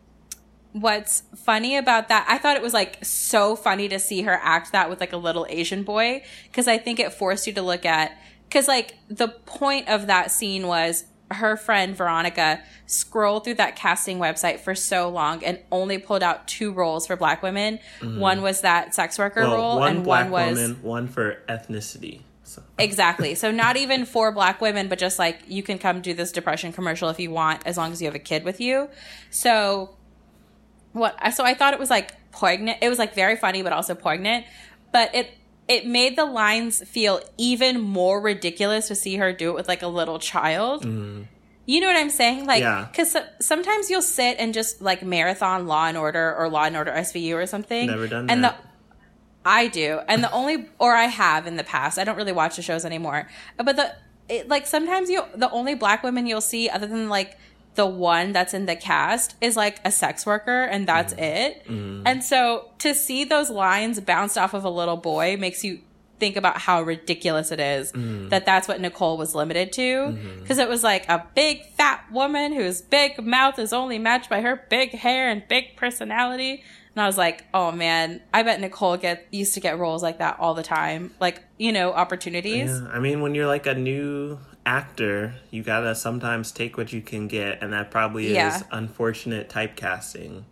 what's 0.74 1.22
funny 1.36 1.76
about 1.76 2.08
that 2.08 2.26
i 2.28 2.36
thought 2.36 2.56
it 2.56 2.62
was 2.62 2.74
like 2.74 3.02
so 3.04 3.54
funny 3.54 3.88
to 3.88 3.98
see 3.98 4.22
her 4.22 4.38
act 4.42 4.72
that 4.72 4.90
with 4.90 5.00
like 5.00 5.12
a 5.12 5.16
little 5.16 5.46
asian 5.48 5.84
boy 5.84 6.20
because 6.48 6.66
i 6.66 6.76
think 6.76 6.98
it 6.98 7.12
forced 7.12 7.46
you 7.46 7.52
to 7.52 7.62
look 7.62 7.86
at 7.86 8.18
because 8.48 8.66
like 8.66 8.96
the 9.08 9.28
point 9.28 9.88
of 9.88 10.08
that 10.08 10.32
scene 10.32 10.66
was 10.66 11.04
her 11.30 11.56
friend 11.56 11.96
Veronica 11.96 12.62
scrolled 12.86 13.44
through 13.44 13.54
that 13.54 13.76
casting 13.76 14.18
website 14.18 14.60
for 14.60 14.74
so 14.74 15.08
long 15.08 15.42
and 15.44 15.58
only 15.72 15.98
pulled 15.98 16.22
out 16.22 16.46
two 16.46 16.72
roles 16.72 17.06
for 17.06 17.16
black 17.16 17.42
women. 17.42 17.78
Mm-hmm. 18.00 18.20
One 18.20 18.42
was 18.42 18.60
that 18.62 18.94
sex 18.94 19.18
worker. 19.18 19.42
Well, 19.42 19.56
role, 19.56 19.78
one 19.78 19.96
and 19.96 20.06
one 20.06 20.30
was 20.30 20.56
woman, 20.56 20.82
one 20.82 21.08
for 21.08 21.42
ethnicity. 21.48 22.20
So, 22.44 22.62
exactly. 22.78 23.34
So 23.34 23.50
not 23.52 23.76
even 23.76 24.04
for 24.04 24.32
black 24.32 24.60
women, 24.60 24.88
but 24.88 24.98
just 24.98 25.18
like 25.18 25.40
you 25.48 25.62
can 25.62 25.78
come 25.78 26.00
do 26.00 26.14
this 26.14 26.30
depression 26.30 26.72
commercial 26.72 27.08
if 27.08 27.18
you 27.18 27.30
want, 27.30 27.66
as 27.66 27.76
long 27.76 27.92
as 27.92 28.00
you 28.00 28.06
have 28.06 28.14
a 28.14 28.20
kid 28.20 28.44
with 28.44 28.60
you. 28.60 28.88
So 29.30 29.96
what? 30.94 31.14
So 31.34 31.44
I 31.44 31.52
thought 31.52 31.74
it 31.74 31.78
was 31.78 31.90
like 31.90 32.14
poignant. 32.32 32.78
It 32.80 32.88
was 32.88 32.98
like 32.98 33.14
very 33.14 33.36
funny, 33.36 33.62
but 33.62 33.72
also 33.74 33.94
poignant. 33.94 34.46
But 34.90 35.14
it 35.14 35.30
it 35.68 35.86
made 35.86 36.16
the 36.16 36.24
lines 36.24 36.82
feel 36.88 37.20
even 37.38 37.80
more 37.80 38.20
ridiculous 38.20 38.88
to 38.88 38.94
see 38.94 39.16
her 39.16 39.32
do 39.32 39.50
it 39.50 39.54
with 39.54 39.68
like 39.68 39.82
a 39.82 39.86
little 39.88 40.18
child. 40.18 40.84
Mm-hmm. 40.84 41.22
You 41.66 41.80
know 41.80 41.86
what 41.86 41.96
I'm 41.96 42.10
saying? 42.10 42.46
Like, 42.46 42.60
Yeah. 42.60 42.86
because 42.90 43.16
sometimes 43.40 43.88
you'll 43.88 44.02
sit 44.02 44.36
and 44.38 44.52
just 44.52 44.82
like 44.82 45.02
marathon 45.02 45.66
Law 45.66 45.86
and 45.86 45.96
Order 45.96 46.34
or 46.36 46.50
Law 46.50 46.64
and 46.64 46.76
Order 46.76 46.92
SVU 46.92 47.34
or 47.34 47.46
something. 47.46 47.86
Never 47.86 48.06
done 48.06 48.28
and 48.28 48.44
that. 48.44 48.58
the 48.60 48.68
I 49.46 49.66
do, 49.68 50.00
and 50.08 50.24
the 50.24 50.30
only 50.32 50.68
or 50.78 50.94
I 50.94 51.04
have 51.04 51.46
in 51.46 51.56
the 51.56 51.64
past. 51.64 51.98
I 51.98 52.04
don't 52.04 52.16
really 52.16 52.32
watch 52.32 52.56
the 52.56 52.62
shows 52.62 52.84
anymore, 52.84 53.28
but 53.56 53.76
the 53.76 53.94
it, 54.28 54.48
like 54.48 54.66
sometimes 54.66 55.10
you 55.10 55.22
the 55.34 55.50
only 55.50 55.74
black 55.74 56.02
women 56.02 56.26
you'll 56.26 56.40
see 56.40 56.68
other 56.70 56.86
than 56.86 57.08
like 57.10 57.36
the 57.74 57.86
one 57.86 58.32
that's 58.32 58.54
in 58.54 58.66
the 58.66 58.76
cast 58.76 59.36
is 59.40 59.56
like 59.56 59.80
a 59.84 59.90
sex 59.90 60.24
worker 60.24 60.64
and 60.64 60.86
that's 60.86 61.12
mm-hmm. 61.12 61.22
it. 61.22 61.66
Mm-hmm. 61.66 62.06
And 62.06 62.22
so 62.22 62.70
to 62.78 62.94
see 62.94 63.24
those 63.24 63.50
lines 63.50 64.00
bounced 64.00 64.38
off 64.38 64.54
of 64.54 64.64
a 64.64 64.70
little 64.70 64.96
boy 64.96 65.36
makes 65.36 65.64
you 65.64 65.80
think 66.20 66.36
about 66.36 66.58
how 66.58 66.80
ridiculous 66.82 67.50
it 67.50 67.60
is 67.60 67.92
mm. 67.92 68.30
that 68.30 68.46
that's 68.46 68.68
what 68.68 68.80
Nicole 68.80 69.18
was 69.18 69.34
limited 69.34 69.72
to 69.72 69.82
mm-hmm. 69.82 70.40
because 70.40 70.58
it 70.58 70.68
was 70.68 70.84
like 70.84 71.08
a 71.08 71.26
big 71.34 71.66
fat 71.76 72.04
woman 72.12 72.52
whose 72.52 72.80
big 72.80 73.22
mouth 73.22 73.58
is 73.58 73.72
only 73.72 73.98
matched 73.98 74.30
by 74.30 74.40
her 74.40 74.64
big 74.70 74.90
hair 74.90 75.28
and 75.28 75.46
big 75.48 75.76
personality. 75.76 76.62
And 76.94 77.02
I 77.02 77.06
was 77.06 77.18
like, 77.18 77.44
oh 77.52 77.72
man, 77.72 78.20
I 78.32 78.44
bet 78.44 78.60
Nicole 78.60 78.96
get 78.96 79.26
used 79.32 79.54
to 79.54 79.60
get 79.60 79.78
roles 79.78 80.02
like 80.02 80.18
that 80.18 80.38
all 80.38 80.54
the 80.54 80.62
time. 80.62 81.12
Like, 81.18 81.42
you 81.58 81.72
know, 81.72 81.92
opportunities. 81.92 82.70
yeah, 82.70 82.88
I 82.92 83.00
mean, 83.00 83.20
when 83.20 83.34
you're 83.34 83.48
like 83.48 83.66
a 83.66 83.74
new 83.74 84.38
actor, 84.66 85.34
you 85.50 85.62
gotta 85.62 85.94
sometimes 85.94 86.52
take 86.52 86.76
what 86.76 86.92
you 86.92 87.00
can 87.02 87.28
get, 87.28 87.62
and 87.62 87.72
that 87.72 87.90
probably 87.90 88.32
Yeah. 88.32 88.56
is 88.56 88.64
unfortunate 88.70 89.48
typecasting. 89.48 90.44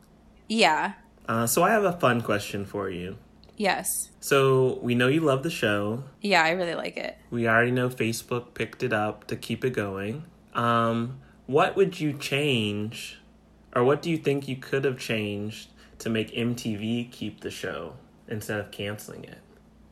Yeah. 0.49 0.93
Uh, 1.29 1.47
so 1.47 1.63
I 1.63 1.71
have 1.71 1.85
a 1.85 1.93
fun 1.93 2.21
question 2.21 2.65
for 2.67 2.91
you. 2.91 3.17
Yes. 3.57 4.11
So 4.21 4.79
we 4.83 4.95
know 4.95 5.09
you 5.09 5.21
love 5.21 5.43
the 5.43 5.51
show. 5.51 6.05
Yeah, 6.21 6.43
I 6.43 6.51
really 6.51 6.75
like 6.75 6.97
it. 6.97 7.17
We 7.31 7.47
already 7.49 7.71
know 7.71 7.89
Facebook 7.89 8.55
picked 8.55 8.83
it 8.83 8.93
up 8.93 9.27
to 9.29 9.37
keep 9.37 9.65
it 9.65 9.73
going. 9.73 10.25
Um, 10.55 11.21
what 11.47 11.77
would 11.77 12.01
you 12.01 12.13
change, 12.13 13.19
or 13.75 13.85
what 13.85 14.03
do 14.03 14.11
you 14.11 14.17
think 14.19 14.49
you 14.49 14.57
could 14.57 14.85
have 14.85 14.99
changed 14.99 15.69
to 16.01 16.11
make 16.11 16.33
MTV 16.35 17.05
keep 17.13 17.41
the 17.41 17.51
show 17.51 17.95
instead 18.29 18.59
of 18.59 18.71
canceling 18.71 19.25
it? 19.25 19.39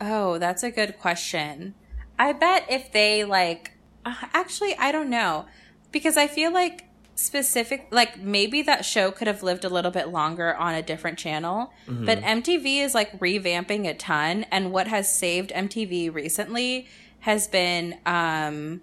Oh, 0.00 0.38
that's 0.38 0.62
a 0.62 0.70
good 0.70 0.98
question. 0.98 1.74
I 2.18 2.32
bet 2.32 2.64
if 2.68 2.90
they 2.92 3.24
like, 3.24 3.72
actually, 4.34 4.76
I 4.76 4.92
don't 4.92 5.10
know. 5.10 5.46
Because 5.92 6.16
I 6.16 6.26
feel 6.26 6.52
like 6.52 6.84
specific, 7.16 7.88
like 7.90 8.18
maybe 8.18 8.62
that 8.62 8.84
show 8.84 9.10
could 9.10 9.26
have 9.26 9.42
lived 9.42 9.64
a 9.64 9.68
little 9.68 9.90
bit 9.90 10.08
longer 10.08 10.54
on 10.54 10.74
a 10.74 10.82
different 10.82 11.18
channel. 11.18 11.72
But 11.86 12.20
MTV 12.20 12.82
is 12.84 12.94
like 12.94 13.18
revamping 13.18 13.88
a 13.88 13.94
ton. 13.94 14.46
And 14.50 14.72
what 14.72 14.86
has 14.86 15.12
saved 15.12 15.50
MTV 15.50 16.14
recently 16.14 16.86
has 17.20 17.48
been, 17.48 17.98
um, 18.06 18.80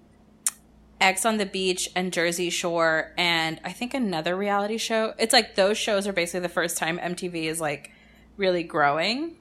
Ex 0.99 1.25
on 1.25 1.37
the 1.37 1.45
Beach 1.45 1.89
and 1.95 2.11
Jersey 2.11 2.49
Shore, 2.49 3.13
and 3.17 3.61
I 3.63 3.71
think 3.71 3.93
another 3.93 4.35
reality 4.35 4.77
show. 4.77 5.13
It's 5.19 5.31
like 5.31 5.53
those 5.55 5.77
shows 5.77 6.07
are 6.07 6.13
basically 6.13 6.39
the 6.39 6.49
first 6.49 6.75
time 6.77 6.97
MTV 6.97 7.43
is 7.43 7.61
like 7.61 7.91
really 8.35 8.63
growing. 8.63 9.35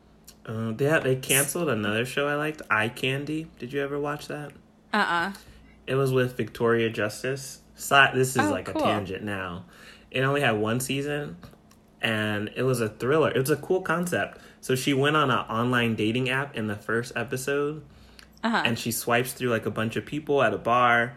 Uh, 0.44 0.74
yeah, 0.78 0.98
they 0.98 1.16
canceled 1.16 1.70
another 1.70 2.04
show 2.04 2.28
I 2.28 2.34
liked, 2.34 2.60
Eye 2.70 2.90
Candy. 2.90 3.46
Did 3.58 3.72
you 3.72 3.82
ever 3.82 3.98
watch 3.98 4.28
that? 4.28 4.52
Uh 4.92 4.96
uh 4.96 5.32
It 5.86 5.94
was 5.94 6.12
with 6.12 6.36
Victoria 6.36 6.90
Justice. 6.90 7.60
Si- 7.74 7.94
This 8.14 8.30
is 8.30 8.38
Oh, 8.38 8.50
like 8.50 8.66
cool. 8.66 8.82
a 8.82 8.84
tangent 8.84 9.22
now. 9.22 9.64
It 10.10 10.20
only 10.22 10.40
had 10.40 10.52
one 10.58 10.80
season, 10.80 11.36
and 12.00 12.50
it 12.56 12.62
was 12.62 12.80
a 12.80 12.88
thriller. 12.88 13.30
It 13.30 13.38
was 13.38 13.50
a 13.50 13.56
cool 13.56 13.82
concept. 13.82 14.38
So 14.60 14.74
she 14.74 14.92
went 14.94 15.16
on 15.16 15.30
an 15.30 15.38
online 15.38 15.94
dating 15.94 16.28
app 16.30 16.56
in 16.56 16.66
the 16.66 16.76
first 16.76 17.12
episode, 17.16 17.82
Uh-huh. 18.42 18.62
and 18.64 18.78
she 18.78 18.90
swipes 18.92 19.32
through 19.32 19.50
like 19.50 19.66
a 19.66 19.70
bunch 19.70 19.96
of 19.96 20.04
people 20.06 20.42
at 20.42 20.52
a 20.54 20.58
bar, 20.58 21.14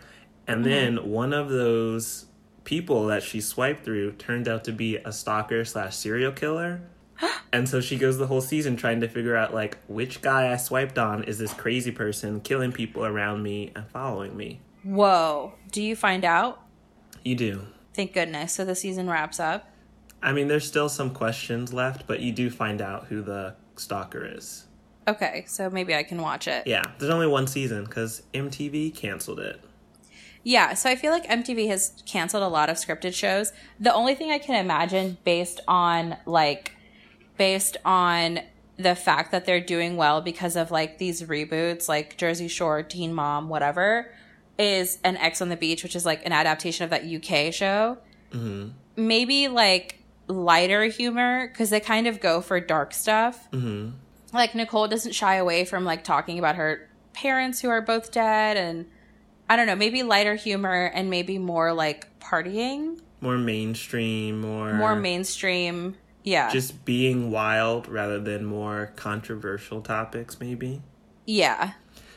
and 0.47 0.61
Mm-hmm. 0.65 0.69
then 0.97 1.09
one 1.09 1.33
of 1.33 1.49
those 1.49 2.25
people 2.63 3.07
that 3.07 3.23
she 3.23 3.41
swiped 3.41 3.83
through 3.83 4.11
turned 4.13 4.47
out 4.47 4.63
to 4.65 4.71
be 4.71 4.97
a 4.97 5.11
stalker 5.11 5.65
slash 5.65 5.95
serial 5.95 6.31
killer. 6.31 6.81
And 7.51 7.67
so 7.67 7.81
she 7.81 7.97
goes 7.97 8.19
the 8.19 8.27
whole 8.27 8.41
season 8.41 8.77
trying 8.77 9.01
to 9.01 9.07
figure 9.07 9.35
out 9.35 9.55
like 9.55 9.79
which 9.87 10.21
guy 10.21 10.53
I 10.53 10.57
swiped 10.57 10.99
on 10.99 11.23
is 11.23 11.39
this 11.39 11.51
crazy 11.51 11.91
person 11.91 12.41
killing 12.41 12.71
people 12.71 13.03
around 13.03 13.41
me 13.41 13.71
and 13.75 13.87
following 13.87 14.37
me. 14.37 14.59
Whoa. 14.83 15.53
Do 15.71 15.81
you 15.81 15.95
find 15.95 16.23
out? 16.23 16.61
You 17.23 17.33
do. 17.33 17.65
Thank 17.95 18.13
goodness. 18.13 18.53
So 18.53 18.65
the 18.65 18.75
season 18.75 19.09
wraps 19.09 19.39
up. 19.39 19.67
I 20.21 20.31
mean, 20.31 20.47
there's 20.47 20.67
still 20.67 20.89
some 20.89 21.09
questions 21.09 21.73
left, 21.73 22.05
but 22.05 22.19
you 22.19 22.31
do 22.31 22.49
find 22.49 22.81
out 22.81 23.05
who 23.05 23.21
the 23.21 23.55
stalker 23.75 24.25
is. 24.25 24.65
Okay, 25.07 25.45
so 25.47 25.69
maybe 25.69 25.95
I 25.95 26.03
can 26.03 26.21
watch 26.21 26.47
it. 26.47 26.67
Yeah, 26.67 26.83
there's 26.99 27.11
only 27.11 27.27
one 27.27 27.47
season 27.47 27.85
because 27.85 28.21
MTV 28.33 28.95
canceled 28.95 29.39
it. 29.39 29.59
Yeah, 30.43 30.73
so 30.73 30.89
I 30.89 30.95
feel 30.95 31.11
like 31.11 31.27
MTV 31.27 31.67
has 31.67 32.01
canceled 32.05 32.43
a 32.43 32.47
lot 32.47 32.69
of 32.69 32.77
scripted 32.77 33.13
shows. 33.13 33.51
The 33.79 33.93
only 33.93 34.15
thing 34.15 34.31
I 34.31 34.37
can 34.37 34.55
imagine 34.55 35.17
based 35.23 35.61
on 35.67 36.17
like 36.25 36.73
based 37.39 37.77
on 37.85 38.41
the 38.77 38.93
fact 38.93 39.31
that 39.31 39.45
they're 39.45 39.59
doing 39.59 39.97
well 39.97 40.21
because 40.21 40.55
of 40.55 40.69
like 40.69 40.99
these 40.99 41.23
reboots 41.23 41.89
like 41.89 42.17
Jersey 42.17 42.47
Shore, 42.47 42.83
Teen 42.83 43.13
Mom, 43.13 43.49
whatever, 43.49 44.11
is 44.59 44.99
an 45.03 45.17
Ex 45.17 45.41
on 45.41 45.49
the 45.49 45.57
Beach, 45.57 45.81
which 45.81 45.95
is 45.95 46.05
like 46.05 46.23
an 46.25 46.31
adaptation 46.33 46.83
of 46.83 46.91
that 46.91 47.03
UK 47.05 47.51
show. 47.53 47.97
Maybe 48.95 49.47
like 49.47 49.99
lighter 50.27 50.83
humor 50.83 51.47
because 51.47 51.71
they 51.71 51.79
kind 51.79 52.05
of 52.05 52.19
go 52.19 52.41
for 52.41 52.59
dark 52.59 52.93
stuff. 52.93 53.47
hmm 53.51 53.89
like 54.31 54.53
Nicole 54.53 54.87
doesn't 54.87 55.13
shy 55.13 55.35
away 55.35 55.65
from 55.65 55.85
like 55.85 56.03
talking 56.03 56.37
about 56.37 56.55
her 56.55 56.87
parents 57.13 57.61
who 57.61 57.69
are 57.69 57.81
both 57.81 58.11
dead 58.11 58.57
and 58.57 58.85
I 59.49 59.55
don't 59.55 59.65
know, 59.65 59.75
maybe 59.75 60.03
lighter 60.03 60.35
humor 60.35 60.91
and 60.93 61.09
maybe 61.09 61.39
more 61.39 61.73
like 61.73 62.07
partying, 62.19 62.99
More 63.21 63.37
mainstream, 63.39 64.41
more 64.41 64.73
more 64.75 64.95
mainstream. 64.95 65.95
Yeah. 66.23 66.49
just 66.51 66.85
being 66.85 67.31
wild 67.31 67.87
rather 67.87 68.19
than 68.19 68.45
more 68.45 68.91
controversial 68.95 69.81
topics, 69.81 70.39
maybe. 70.39 70.81
yeah. 71.25 71.73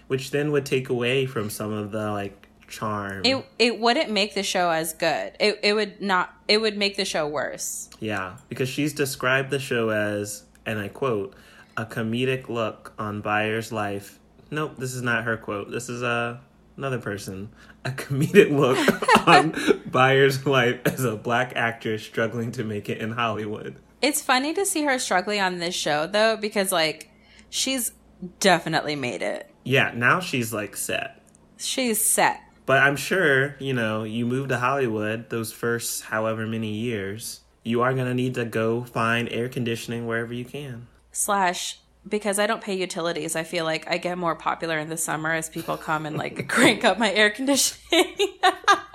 Which 0.08 0.30
then 0.30 0.52
would 0.52 0.66
take 0.66 0.90
away 0.90 1.24
from 1.24 1.48
some 1.48 1.72
of 1.72 1.90
the 1.92 2.10
like 2.10 2.48
charm. 2.68 3.22
It 3.24 3.46
it 3.58 3.78
wouldn't 3.80 4.10
make 4.10 4.34
the 4.34 4.42
show 4.42 4.68
as 4.70 4.92
good. 4.92 5.32
It 5.40 5.58
it 5.62 5.72
would 5.72 6.02
not 6.02 6.34
it 6.48 6.58
would 6.58 6.76
make 6.76 6.96
the 6.96 7.04
show 7.06 7.26
worse. 7.26 7.88
Yeah, 8.00 8.36
because 8.50 8.68
she's 8.68 8.92
described 8.92 9.50
the 9.50 9.58
show 9.58 9.88
as, 9.90 10.42
and 10.66 10.78
I 10.78 10.88
quote, 10.88 11.34
a 11.78 11.86
comedic 11.86 12.48
look 12.50 12.92
on 12.98 13.22
Byers' 13.22 13.72
life. 13.72 14.18
Nope, 14.50 14.74
this 14.76 14.92
is 14.92 15.00
not 15.02 15.24
her 15.24 15.38
quote. 15.38 15.70
This 15.70 15.88
is 15.88 16.02
uh, 16.02 16.36
another 16.76 16.98
person. 16.98 17.48
A 17.86 17.90
comedic 17.90 18.50
look 18.50 18.78
on 19.26 19.54
Byers' 19.86 20.44
life 20.44 20.80
as 20.84 21.04
a 21.04 21.16
black 21.16 21.52
actress 21.56 22.02
struggling 22.02 22.52
to 22.52 22.64
make 22.64 22.90
it 22.90 22.98
in 22.98 23.12
Hollywood. 23.12 23.76
It's 24.02 24.20
funny 24.20 24.52
to 24.54 24.66
see 24.66 24.82
her 24.82 24.98
struggling 24.98 25.40
on 25.40 25.58
this 25.58 25.74
show 25.74 26.06
though 26.06 26.36
because 26.36 26.72
like 26.72 27.10
she's 27.48 27.92
definitely 28.40 28.96
made 28.96 29.22
it. 29.22 29.48
Yeah, 29.64 29.92
now 29.94 30.20
she's 30.20 30.52
like 30.52 30.76
set. 30.76 31.22
She's 31.56 32.04
set. 32.04 32.40
But 32.66 32.78
I'm 32.78 32.96
sure, 32.96 33.56
you 33.58 33.72
know, 33.72 34.04
you 34.04 34.26
move 34.26 34.48
to 34.48 34.58
Hollywood 34.58 35.30
those 35.30 35.52
first 35.52 36.04
however 36.04 36.46
many 36.46 36.72
years, 36.72 37.40
you 37.62 37.82
are 37.82 37.94
going 37.94 38.06
to 38.06 38.14
need 38.14 38.34
to 38.34 38.44
go 38.44 38.84
find 38.84 39.28
air 39.28 39.48
conditioning 39.48 40.06
wherever 40.06 40.32
you 40.32 40.44
can. 40.44 40.88
slash 41.12 41.78
because 42.08 42.40
I 42.40 42.48
don't 42.48 42.60
pay 42.60 42.76
utilities, 42.76 43.36
I 43.36 43.44
feel 43.44 43.64
like 43.64 43.88
I 43.88 43.96
get 43.96 44.18
more 44.18 44.34
popular 44.34 44.78
in 44.78 44.88
the 44.88 44.96
summer 44.96 45.32
as 45.32 45.48
people 45.48 45.76
come 45.76 46.04
and 46.06 46.16
like 46.16 46.48
crank 46.54 46.84
up 46.84 46.98
my 46.98 47.12
air 47.12 47.30
conditioning. 47.30 48.16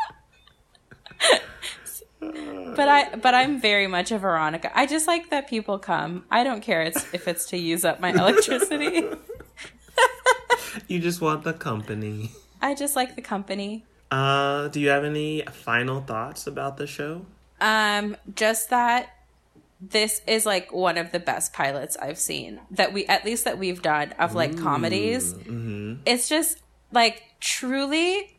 but 2.75 2.87
I 2.87 3.15
but 3.15 3.33
I'm 3.33 3.59
very 3.59 3.87
much 3.87 4.11
a 4.11 4.17
Veronica. 4.17 4.71
I 4.77 4.85
just 4.85 5.07
like 5.07 5.29
that 5.29 5.47
people 5.47 5.79
come. 5.79 6.25
I 6.29 6.43
don't 6.43 6.61
care 6.61 6.81
it's, 6.81 7.13
if 7.13 7.27
it's 7.27 7.45
to 7.47 7.57
use 7.57 7.85
up 7.85 7.99
my 7.99 8.11
electricity. 8.11 9.05
You 10.87 10.99
just 10.99 11.21
want 11.21 11.43
the 11.43 11.53
company. 11.53 12.31
I 12.61 12.75
just 12.75 12.95
like 12.95 13.15
the 13.15 13.21
company. 13.21 13.83
Uh, 14.11 14.67
do 14.67 14.79
you 14.79 14.89
have 14.89 15.03
any 15.03 15.43
final 15.51 16.01
thoughts 16.01 16.45
about 16.45 16.77
the 16.77 16.85
show? 16.85 17.25
Um 17.59 18.15
just 18.35 18.69
that 18.69 19.09
this 19.81 20.21
is 20.27 20.45
like 20.45 20.71
one 20.71 20.97
of 20.97 21.11
the 21.11 21.19
best 21.19 21.53
pilots 21.53 21.97
I've 21.97 22.17
seen 22.17 22.59
that 22.71 22.93
we 22.93 23.05
at 23.07 23.25
least 23.25 23.45
that 23.45 23.57
we've 23.57 23.81
done 23.81 24.13
of 24.13 24.35
like 24.35 24.57
comedies. 24.57 25.35
It's 26.05 26.29
just 26.29 26.61
like 26.91 27.23
truly 27.39 28.37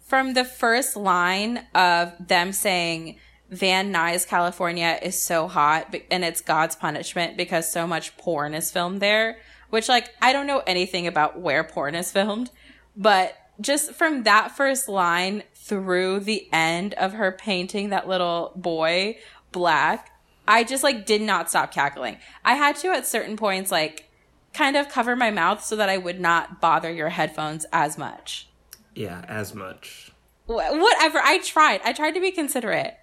from 0.00 0.34
the 0.34 0.44
first 0.44 0.96
line 0.96 1.66
of 1.74 2.12
them 2.18 2.52
saying 2.52 3.16
Van 3.50 3.92
Nuys, 3.92 4.26
California 4.26 4.98
is 5.02 5.20
so 5.20 5.48
hot 5.48 5.94
and 6.10 6.24
it's 6.24 6.40
God's 6.40 6.76
punishment 6.76 7.36
because 7.36 7.70
so 7.70 7.86
much 7.86 8.16
porn 8.16 8.54
is 8.54 8.70
filmed 8.70 9.00
there, 9.00 9.38
which 9.70 9.88
like 9.88 10.10
I 10.20 10.32
don't 10.32 10.46
know 10.46 10.62
anything 10.66 11.06
about 11.06 11.40
where 11.40 11.64
porn 11.64 11.94
is 11.94 12.12
filmed, 12.12 12.50
but 12.96 13.34
just 13.60 13.92
from 13.92 14.22
that 14.24 14.56
first 14.56 14.88
line 14.88 15.42
through 15.54 16.20
the 16.20 16.48
end 16.52 16.94
of 16.94 17.14
her 17.14 17.32
painting 17.32 17.90
that 17.90 18.06
little 18.08 18.52
boy 18.54 19.18
black, 19.50 20.10
I 20.46 20.64
just 20.64 20.84
like 20.84 21.06
did 21.06 21.22
not 21.22 21.50
stop 21.50 21.72
cackling. 21.72 22.18
I 22.44 22.54
had 22.54 22.76
to 22.76 22.88
at 22.88 23.06
certain 23.06 23.36
points 23.36 23.70
like 23.70 24.08
kind 24.52 24.76
of 24.76 24.88
cover 24.88 25.16
my 25.16 25.30
mouth 25.30 25.64
so 25.64 25.76
that 25.76 25.88
I 25.88 25.98
would 25.98 26.20
not 26.20 26.60
bother 26.60 26.92
your 26.92 27.10
headphones 27.10 27.66
as 27.72 27.98
much. 27.98 28.48
Yeah, 28.94 29.24
as 29.28 29.54
much. 29.54 30.12
Wh- 30.46 30.72
whatever. 30.72 31.18
I 31.18 31.40
tried. 31.44 31.80
I 31.84 31.92
tried 31.92 32.12
to 32.12 32.20
be 32.20 32.30
considerate. 32.30 32.96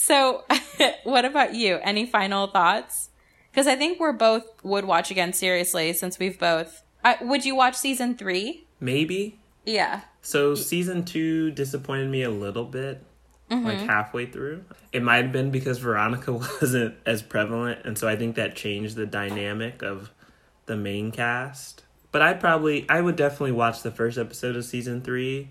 So, 0.00 0.44
what 1.02 1.24
about 1.24 1.54
you? 1.54 1.80
Any 1.82 2.06
final 2.06 2.46
thoughts? 2.46 3.10
Because 3.50 3.66
I 3.66 3.74
think 3.74 3.98
we're 3.98 4.12
both 4.12 4.44
would 4.62 4.84
watch 4.84 5.10
again 5.10 5.32
seriously 5.32 5.92
since 5.92 6.20
we've 6.20 6.38
both. 6.38 6.84
Uh, 7.02 7.14
would 7.22 7.44
you 7.44 7.56
watch 7.56 7.74
season 7.74 8.16
three? 8.16 8.64
Maybe. 8.78 9.40
Yeah. 9.64 10.02
So 10.22 10.54
season 10.54 11.04
two 11.04 11.50
disappointed 11.50 12.10
me 12.10 12.22
a 12.22 12.30
little 12.30 12.64
bit, 12.64 13.02
like 13.50 13.78
halfway 13.78 14.26
through. 14.26 14.64
It 14.92 15.02
might 15.02 15.24
have 15.24 15.32
been 15.32 15.50
because 15.50 15.78
Veronica 15.78 16.32
wasn't 16.60 16.94
as 17.04 17.20
prevalent, 17.20 17.84
and 17.84 17.98
so 17.98 18.06
I 18.06 18.14
think 18.14 18.36
that 18.36 18.54
changed 18.54 18.94
the 18.94 19.04
dynamic 19.04 19.82
of 19.82 20.12
the 20.66 20.76
main 20.76 21.10
cast. 21.10 21.82
But 22.12 22.22
I 22.22 22.34
probably, 22.34 22.88
I 22.88 23.00
would 23.00 23.16
definitely 23.16 23.52
watch 23.52 23.82
the 23.82 23.90
first 23.90 24.16
episode 24.16 24.54
of 24.54 24.64
season 24.64 25.02
three 25.02 25.48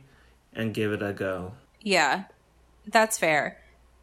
and 0.53 0.73
give 0.73 0.93
it 0.93 1.03
a 1.03 1.11
go. 1.11 1.51
Yeah. 1.81 2.23
That's 2.87 3.17
fair. 3.17 3.59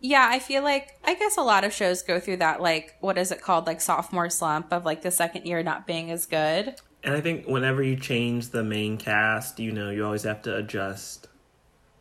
Yeah, 0.06 0.28
I 0.30 0.38
feel 0.38 0.62
like 0.62 0.98
I 1.02 1.14
guess 1.14 1.38
a 1.38 1.40
lot 1.40 1.64
of 1.64 1.72
shows 1.72 2.02
go 2.02 2.20
through 2.20 2.36
that 2.36 2.60
like 2.60 2.94
what 3.00 3.16
is 3.16 3.32
it 3.32 3.40
called 3.40 3.66
like 3.66 3.80
sophomore 3.80 4.28
slump 4.28 4.70
of 4.70 4.84
like 4.84 5.00
the 5.00 5.10
second 5.10 5.46
year 5.46 5.62
not 5.62 5.86
being 5.86 6.10
as 6.10 6.26
good. 6.26 6.74
And 7.02 7.14
I 7.14 7.22
think 7.22 7.46
whenever 7.46 7.82
you 7.82 7.96
change 7.96 8.50
the 8.50 8.62
main 8.62 8.98
cast, 8.98 9.58
you 9.58 9.72
know, 9.72 9.88
you 9.88 10.04
always 10.04 10.24
have 10.24 10.42
to 10.42 10.54
adjust. 10.56 11.28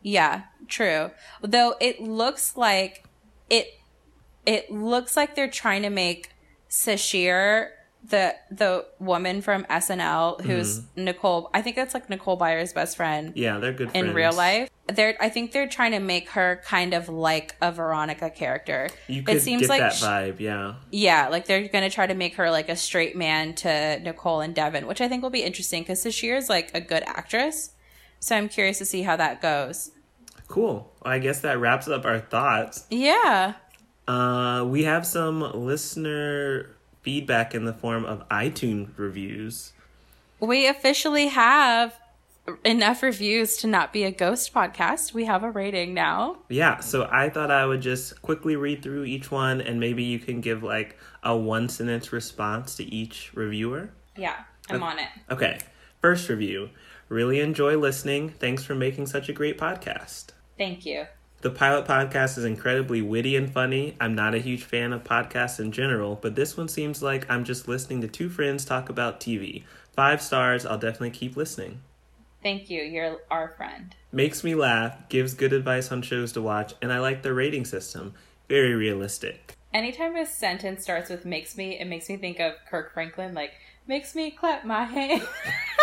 Yeah, 0.02 0.42
true. 0.68 1.12
Though 1.40 1.76
it 1.80 1.98
looks 1.98 2.58
like 2.58 3.04
it 3.48 3.68
it 4.44 4.70
looks 4.70 5.16
like 5.16 5.34
they're 5.34 5.48
trying 5.48 5.80
to 5.80 5.90
make 5.90 6.28
Sasheer 6.68 7.70
the 8.06 8.34
the 8.50 8.84
woman 8.98 9.40
from 9.40 9.64
SNL 9.64 10.40
who's 10.42 10.82
Nicole 10.94 11.50
I 11.54 11.62
think 11.62 11.74
that's 11.76 11.94
like 11.94 12.10
Nicole 12.10 12.36
Byer's 12.36 12.72
best 12.74 12.96
friend 12.98 13.32
Yeah, 13.34 13.58
they're 13.58 13.72
good 13.72 13.88
in 13.94 14.04
friends. 14.04 14.14
real 14.14 14.32
life. 14.34 14.68
They're 14.92 15.16
I 15.20 15.30
think 15.30 15.52
they're 15.52 15.68
trying 15.68 15.92
to 15.92 16.00
make 16.00 16.28
her 16.30 16.60
kind 16.66 16.92
of 16.92 17.08
like 17.08 17.56
a 17.62 17.72
Veronica 17.72 18.28
character. 18.28 18.90
You 19.08 19.22
could 19.22 19.36
it 19.36 19.40
seems 19.40 19.62
get 19.62 19.70
like 19.70 19.80
that 19.80 19.94
sh- 19.94 20.02
vibe, 20.02 20.38
yeah. 20.40 20.74
yeah, 20.90 21.28
like 21.28 21.46
they're 21.46 21.66
gonna 21.68 21.88
try 21.88 22.06
to 22.06 22.14
make 22.14 22.34
her 22.36 22.50
like 22.50 22.68
a 22.68 22.76
straight 22.76 23.16
man 23.16 23.54
to 23.56 23.98
Nicole 24.00 24.40
and 24.42 24.54
Devin, 24.54 24.86
which 24.86 25.00
I 25.00 25.08
think 25.08 25.22
will 25.22 25.30
be 25.30 25.42
interesting 25.42 25.82
because 25.82 26.04
Sasheer 26.04 26.36
is 26.36 26.50
like 26.50 26.70
a 26.74 26.82
good 26.82 27.02
actress. 27.06 27.70
So 28.20 28.36
I'm 28.36 28.50
curious 28.50 28.76
to 28.78 28.84
see 28.84 29.02
how 29.02 29.16
that 29.16 29.40
goes. 29.40 29.90
Cool. 30.46 30.92
I 31.02 31.18
guess 31.20 31.40
that 31.40 31.58
wraps 31.58 31.88
up 31.88 32.04
our 32.04 32.20
thoughts. 32.20 32.84
Yeah. 32.90 33.54
Uh, 34.06 34.64
we 34.68 34.84
have 34.84 35.06
some 35.06 35.40
listener 35.40 36.73
feedback 37.04 37.54
in 37.54 37.66
the 37.66 37.72
form 37.72 38.04
of 38.04 38.28
iTunes 38.30 38.88
reviews. 38.96 39.72
We 40.40 40.66
officially 40.66 41.28
have 41.28 41.96
enough 42.64 43.02
reviews 43.02 43.56
to 43.58 43.66
not 43.66 43.92
be 43.92 44.04
a 44.04 44.10
ghost 44.10 44.52
podcast. 44.52 45.14
We 45.14 45.24
have 45.26 45.42
a 45.44 45.50
rating 45.50 45.94
now. 45.94 46.38
Yeah, 46.48 46.80
so 46.80 47.08
I 47.10 47.28
thought 47.28 47.50
I 47.50 47.64
would 47.64 47.80
just 47.80 48.20
quickly 48.22 48.56
read 48.56 48.82
through 48.82 49.04
each 49.04 49.30
one 49.30 49.60
and 49.60 49.78
maybe 49.78 50.02
you 50.02 50.18
can 50.18 50.40
give 50.40 50.62
like 50.62 50.98
a 51.22 51.36
one 51.36 51.68
sentence 51.68 52.12
response 52.12 52.74
to 52.76 52.84
each 52.84 53.30
reviewer. 53.34 53.90
Yeah, 54.16 54.44
I'm 54.68 54.82
on 54.82 54.98
it. 54.98 55.08
Okay, 55.30 55.58
first 56.00 56.28
review. 56.28 56.70
Really 57.08 57.40
enjoy 57.40 57.76
listening. 57.76 58.30
Thanks 58.30 58.64
for 58.64 58.74
making 58.74 59.06
such 59.06 59.28
a 59.28 59.32
great 59.32 59.58
podcast. 59.58 60.28
Thank 60.56 60.86
you. 60.86 61.06
The 61.44 61.50
pilot 61.50 61.84
podcast 61.84 62.38
is 62.38 62.46
incredibly 62.46 63.02
witty 63.02 63.36
and 63.36 63.52
funny. 63.52 63.98
I'm 64.00 64.14
not 64.14 64.34
a 64.34 64.38
huge 64.38 64.64
fan 64.64 64.94
of 64.94 65.04
podcasts 65.04 65.60
in 65.60 65.72
general, 65.72 66.18
but 66.22 66.36
this 66.36 66.56
one 66.56 66.68
seems 66.68 67.02
like 67.02 67.28
I'm 67.28 67.44
just 67.44 67.68
listening 67.68 68.00
to 68.00 68.08
two 68.08 68.30
friends 68.30 68.64
talk 68.64 68.88
about 68.88 69.20
TV. 69.20 69.62
Five 69.92 70.22
stars, 70.22 70.64
I'll 70.64 70.78
definitely 70.78 71.10
keep 71.10 71.36
listening. 71.36 71.82
Thank 72.42 72.70
you. 72.70 72.80
You're 72.80 73.18
our 73.30 73.48
friend. 73.58 73.94
Makes 74.10 74.42
me 74.42 74.54
laugh, 74.54 75.10
gives 75.10 75.34
good 75.34 75.52
advice 75.52 75.92
on 75.92 76.00
shows 76.00 76.32
to 76.32 76.40
watch, 76.40 76.72
and 76.80 76.90
I 76.90 77.00
like 77.00 77.22
the 77.22 77.34
rating 77.34 77.66
system. 77.66 78.14
Very 78.48 78.72
realistic. 78.72 79.54
Anytime 79.74 80.16
a 80.16 80.24
sentence 80.24 80.82
starts 80.82 81.10
with 81.10 81.26
makes 81.26 81.58
me, 81.58 81.78
it 81.78 81.84
makes 81.84 82.08
me 82.08 82.16
think 82.16 82.40
of 82.40 82.54
Kirk 82.70 82.94
Franklin, 82.94 83.34
like, 83.34 83.52
makes 83.86 84.14
me 84.14 84.30
clap 84.30 84.64
my 84.64 84.84
hands. 84.84 85.26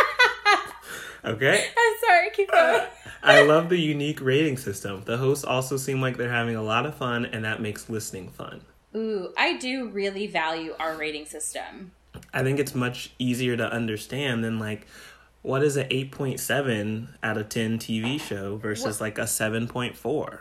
Okay? 1.24 1.66
I'm 1.78 1.94
sorry, 2.06 2.30
keep 2.32 2.52
going. 2.52 2.86
I 3.24 3.44
love 3.44 3.70
the 3.70 3.78
unique 3.78 4.22
rating 4.22 4.58
system. 4.58 5.04
The 5.06 5.18
hosts 5.18 5.44
also 5.44 5.78
seem 5.78 6.02
like 6.02 6.18
they're 6.18 6.32
having 6.32 6.56
a 6.56 6.64
lot 6.64 6.86
of 6.86 6.96
fun, 6.96 7.26
and 7.26 7.46
that 7.46 7.62
makes 7.62 7.90
listening 7.90 8.30
fun. 8.30 8.62
Ooh, 8.96 9.34
I 9.38 9.58
do 9.58 9.90
really 9.90 10.28
value 10.28 10.76
our 10.80 10.98
rating 10.98 11.26
system. 11.26 11.92
I 12.34 12.44
think 12.44 12.60
it's 12.60 12.76
much 12.76 13.12
easier 13.20 13.56
to 13.58 13.72
understand 13.72 14.44
than 14.44 14.60
like 14.60 14.88
what 15.42 15.64
is 15.64 15.78
an 15.78 15.88
8.7 15.90 17.08
out 17.24 17.38
of 17.38 17.50
10 17.50 17.80
TV 17.80 18.20
show 18.20 18.58
versus 18.58 19.02
like 19.02 19.18
a 19.18 19.24
7.4. 19.24 20.40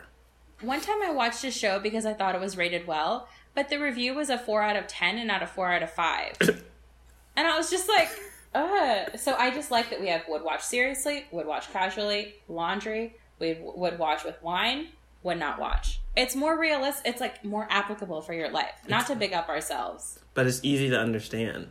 One 0.61 0.81
time 0.81 1.01
I 1.03 1.11
watched 1.11 1.43
a 1.43 1.51
show 1.51 1.79
because 1.79 2.05
I 2.05 2.13
thought 2.13 2.35
it 2.35 2.41
was 2.41 2.55
rated 2.55 2.85
well, 2.85 3.27
but 3.55 3.69
the 3.69 3.77
review 3.77 4.13
was 4.13 4.29
a 4.29 4.37
4 4.37 4.61
out 4.61 4.75
of 4.75 4.87
10 4.87 5.17
and 5.17 5.27
not 5.27 5.41
a 5.41 5.47
4 5.47 5.73
out 5.73 5.83
of 5.83 5.91
5. 5.91 6.37
and 7.35 7.47
I 7.47 7.57
was 7.57 7.71
just 7.71 7.89
like, 7.89 8.09
uh. 8.53 9.17
So 9.17 9.35
I 9.35 9.51
just 9.51 9.71
like 9.71 9.89
that 9.89 10.01
we 10.01 10.07
have 10.07 10.23
would 10.27 10.43
watch 10.43 10.61
seriously, 10.61 11.25
would 11.31 11.45
watch 11.45 11.71
casually, 11.71 12.35
laundry, 12.47 13.15
we 13.39 13.57
would 13.59 13.97
watch 13.97 14.23
with 14.23 14.41
wine, 14.41 14.87
would 15.23 15.39
not 15.39 15.59
watch. 15.59 15.99
It's 16.15 16.35
more 16.35 16.57
realistic, 16.57 17.07
it's 17.07 17.21
like 17.21 17.43
more 17.45 17.67
applicable 17.69 18.21
for 18.21 18.33
your 18.33 18.49
life, 18.49 18.73
not 18.87 19.07
to 19.07 19.15
big 19.15 19.33
up 19.33 19.49
ourselves. 19.49 20.19
But 20.33 20.47
it's 20.47 20.59
easy 20.63 20.89
to 20.89 20.99
understand. 20.99 21.67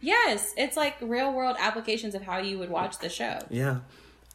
Yes, 0.00 0.52
it's 0.56 0.76
like 0.76 0.96
real 1.00 1.32
world 1.32 1.56
applications 1.58 2.14
of 2.14 2.22
how 2.22 2.38
you 2.38 2.58
would 2.58 2.70
watch 2.70 2.98
the 2.98 3.08
show. 3.08 3.38
Yeah. 3.50 3.78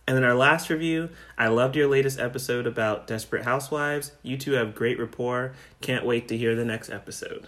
And 0.07 0.17
then 0.17 0.23
our 0.23 0.33
last 0.33 0.69
review, 0.69 1.09
I 1.37 1.47
loved 1.47 1.75
your 1.75 1.87
latest 1.87 2.19
episode 2.19 2.65
about 2.65 3.07
Desperate 3.07 3.45
Housewives. 3.45 4.11
You 4.23 4.37
two 4.37 4.53
have 4.53 4.75
great 4.75 4.99
rapport. 4.99 5.53
Can't 5.79 6.05
wait 6.05 6.27
to 6.29 6.37
hear 6.37 6.55
the 6.55 6.65
next 6.65 6.89
episode. 6.89 7.47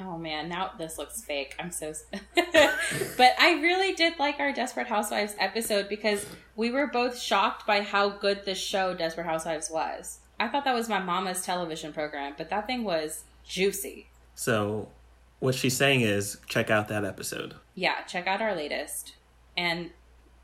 Oh 0.00 0.16
man, 0.18 0.48
now 0.48 0.72
this 0.78 0.98
looks 0.98 1.22
fake. 1.22 1.54
I'm 1.58 1.70
so. 1.70 1.92
but 2.34 3.34
I 3.38 3.58
really 3.62 3.92
did 3.94 4.18
like 4.18 4.40
our 4.40 4.52
Desperate 4.52 4.86
Housewives 4.86 5.34
episode 5.38 5.88
because 5.88 6.26
we 6.56 6.70
were 6.70 6.86
both 6.86 7.18
shocked 7.18 7.66
by 7.66 7.82
how 7.82 8.08
good 8.08 8.44
the 8.44 8.54
show 8.54 8.94
Desperate 8.94 9.26
Housewives 9.26 9.70
was. 9.70 10.18
I 10.40 10.48
thought 10.48 10.64
that 10.64 10.74
was 10.74 10.88
my 10.88 10.98
mama's 10.98 11.42
television 11.44 11.92
program, 11.92 12.34
but 12.36 12.50
that 12.50 12.66
thing 12.66 12.84
was 12.84 13.24
juicy. 13.46 14.08
So, 14.34 14.88
what 15.40 15.54
she's 15.54 15.76
saying 15.76 16.00
is 16.00 16.38
check 16.46 16.70
out 16.70 16.88
that 16.88 17.04
episode. 17.04 17.54
Yeah, 17.74 18.00
check 18.02 18.26
out 18.26 18.40
our 18.42 18.54
latest. 18.56 19.14
And 19.56 19.90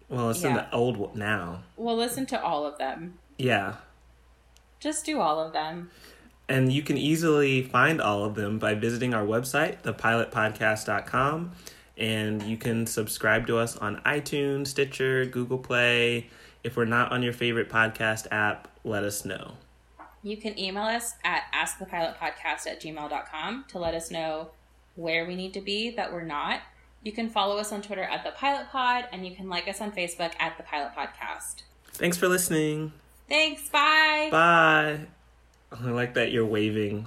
Well, 0.09 0.31
in 0.31 0.37
Yeah. 0.41 0.55
the 0.55 0.75
old 0.75 1.17
now. 1.17 1.63
we'll 1.77 1.97
listen 1.97 2.27
to 2.27 2.41
all 2.43 2.65
of 2.67 2.79
them. 2.79 3.19
Yeah. 3.39 3.77
Just 4.79 5.05
do 5.07 5.21
all 5.21 5.41
of 5.41 5.53
them. 5.53 5.91
And 6.49 6.73
you 6.73 6.83
can 6.83 6.97
easily 6.97 7.63
find 7.63 8.01
all 8.01 8.25
of 8.25 8.35
them 8.35 8.59
by 8.59 8.75
visiting 8.75 9.13
our 9.13 9.25
website, 9.25 9.83
thepilotpodcast.com. 9.83 11.53
And 11.99 12.43
you 12.43 12.57
can 12.57 12.87
subscribe 12.87 13.47
to 13.49 13.59
us 13.59 13.77
on 13.77 14.01
iTunes, 14.07 14.69
Stitcher, 14.69 15.27
Google 15.27 15.59
Play. 15.59 16.29
If 16.65 16.77
we're 16.77 16.85
not 16.87 17.13
on 17.13 17.23
your 17.23 17.33
favorite 17.33 17.69
podcast 17.69 18.29
app, 18.31 18.69
let 18.85 19.05
us 19.05 19.25
know. 19.25 19.55
You 20.23 20.37
can 20.37 20.59
email 20.59 20.85
us 20.85 21.15
at 21.25 21.45
askthepilotpodcast 21.55 22.67
at 22.67 22.81
gmail.com 22.81 23.65
to 23.69 23.79
let 23.79 23.95
us 23.95 24.11
know 24.11 24.51
where 24.97 25.27
we 25.27 25.37
need 25.37 25.55
to 25.55 25.61
be 25.61 25.91
that 25.91 26.13
we're 26.13 26.23
not. 26.23 26.61
You 27.03 27.13
can 27.13 27.29
follow 27.29 27.59
us 27.59 27.73
on 27.73 27.83
Twitter 27.83 28.03
at 28.03 28.25
the 28.25 28.33
Pilot 28.33 28.69
Pod, 28.71 29.05
and 29.13 29.25
you 29.27 29.35
can 29.35 29.49
like 29.49 29.69
us 29.69 29.81
on 29.81 29.93
Facebook 29.93 30.33
at 30.41 30.57
the 30.57 30.65
Pilot 30.65 30.93
Podcast. 30.97 31.63
Thanks 31.93 32.17
for 32.17 32.29
listening. 32.29 32.93
Thanks. 33.29 33.69
Bye. 33.69 34.29
Bye. 34.31 35.18
I 35.73 35.91
like 35.91 36.15
that 36.15 36.33
you're 36.33 36.47
waving. 36.47 37.07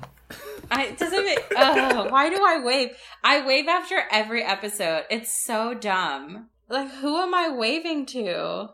I 0.70 0.92
doesn't 0.92 1.26
make. 1.26 1.44
Oh, 1.56 2.10
why 2.10 2.30
do 2.30 2.38
I 2.44 2.64
wave? 2.64 2.96
I 3.24 3.46
wave 3.46 3.68
after 3.68 4.04
every 4.12 4.44
episode. 4.44 5.04
It's 5.10 5.44
so 5.44 5.74
dumb. 5.74 6.50
Like, 6.70 6.90
who 6.90 7.18
am 7.18 7.34
I 7.34 7.50
waving 7.50 8.06
to? 8.08 8.70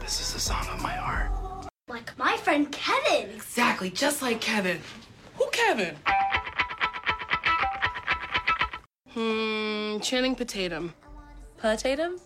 This 0.00 0.20
is 0.20 0.34
the 0.34 0.40
song 0.40 0.66
of 0.72 0.80
my 0.82 0.92
heart. 0.92 1.32
Like 1.88 2.16
my 2.18 2.36
friend 2.36 2.70
Kevin. 2.70 3.30
Exactly, 3.30 3.90
just 3.90 4.22
like 4.22 4.40
Kevin. 4.40 4.80
Who 5.36 5.48
Kevin? 5.50 5.96
Hmm, 9.10 9.98
Channing 10.00 10.36
Potatum. 10.36 10.92
Potatum? 11.60 12.20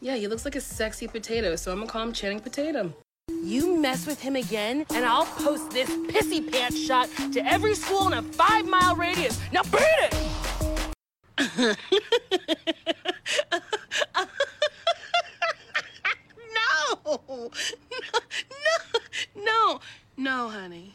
Yeah, 0.00 0.16
he 0.16 0.28
looks 0.28 0.44
like 0.44 0.54
a 0.54 0.60
sexy 0.60 1.08
potato, 1.08 1.56
so 1.56 1.72
I'm 1.72 1.78
gonna 1.78 1.90
call 1.90 2.02
him 2.02 2.12
Channing 2.12 2.40
Potatum. 2.40 2.94
You 3.42 3.76
mess 3.76 4.06
with 4.06 4.20
him 4.20 4.36
again, 4.36 4.86
and 4.94 5.04
I'll 5.04 5.26
post 5.26 5.70
this 5.70 5.88
pissy 5.88 6.50
pants 6.50 6.78
shot 6.78 7.08
to 7.32 7.40
every 7.46 7.74
school 7.74 8.06
in 8.08 8.12
a 8.14 8.22
five 8.22 8.66
mile 8.66 8.94
radius. 8.96 9.40
Now 9.52 9.62
beat 9.64 9.82
it! 9.82 10.14
no, 16.54 16.96
no, 18.64 19.40
no, 19.44 19.80
no, 20.16 20.48
honey. 20.48 20.94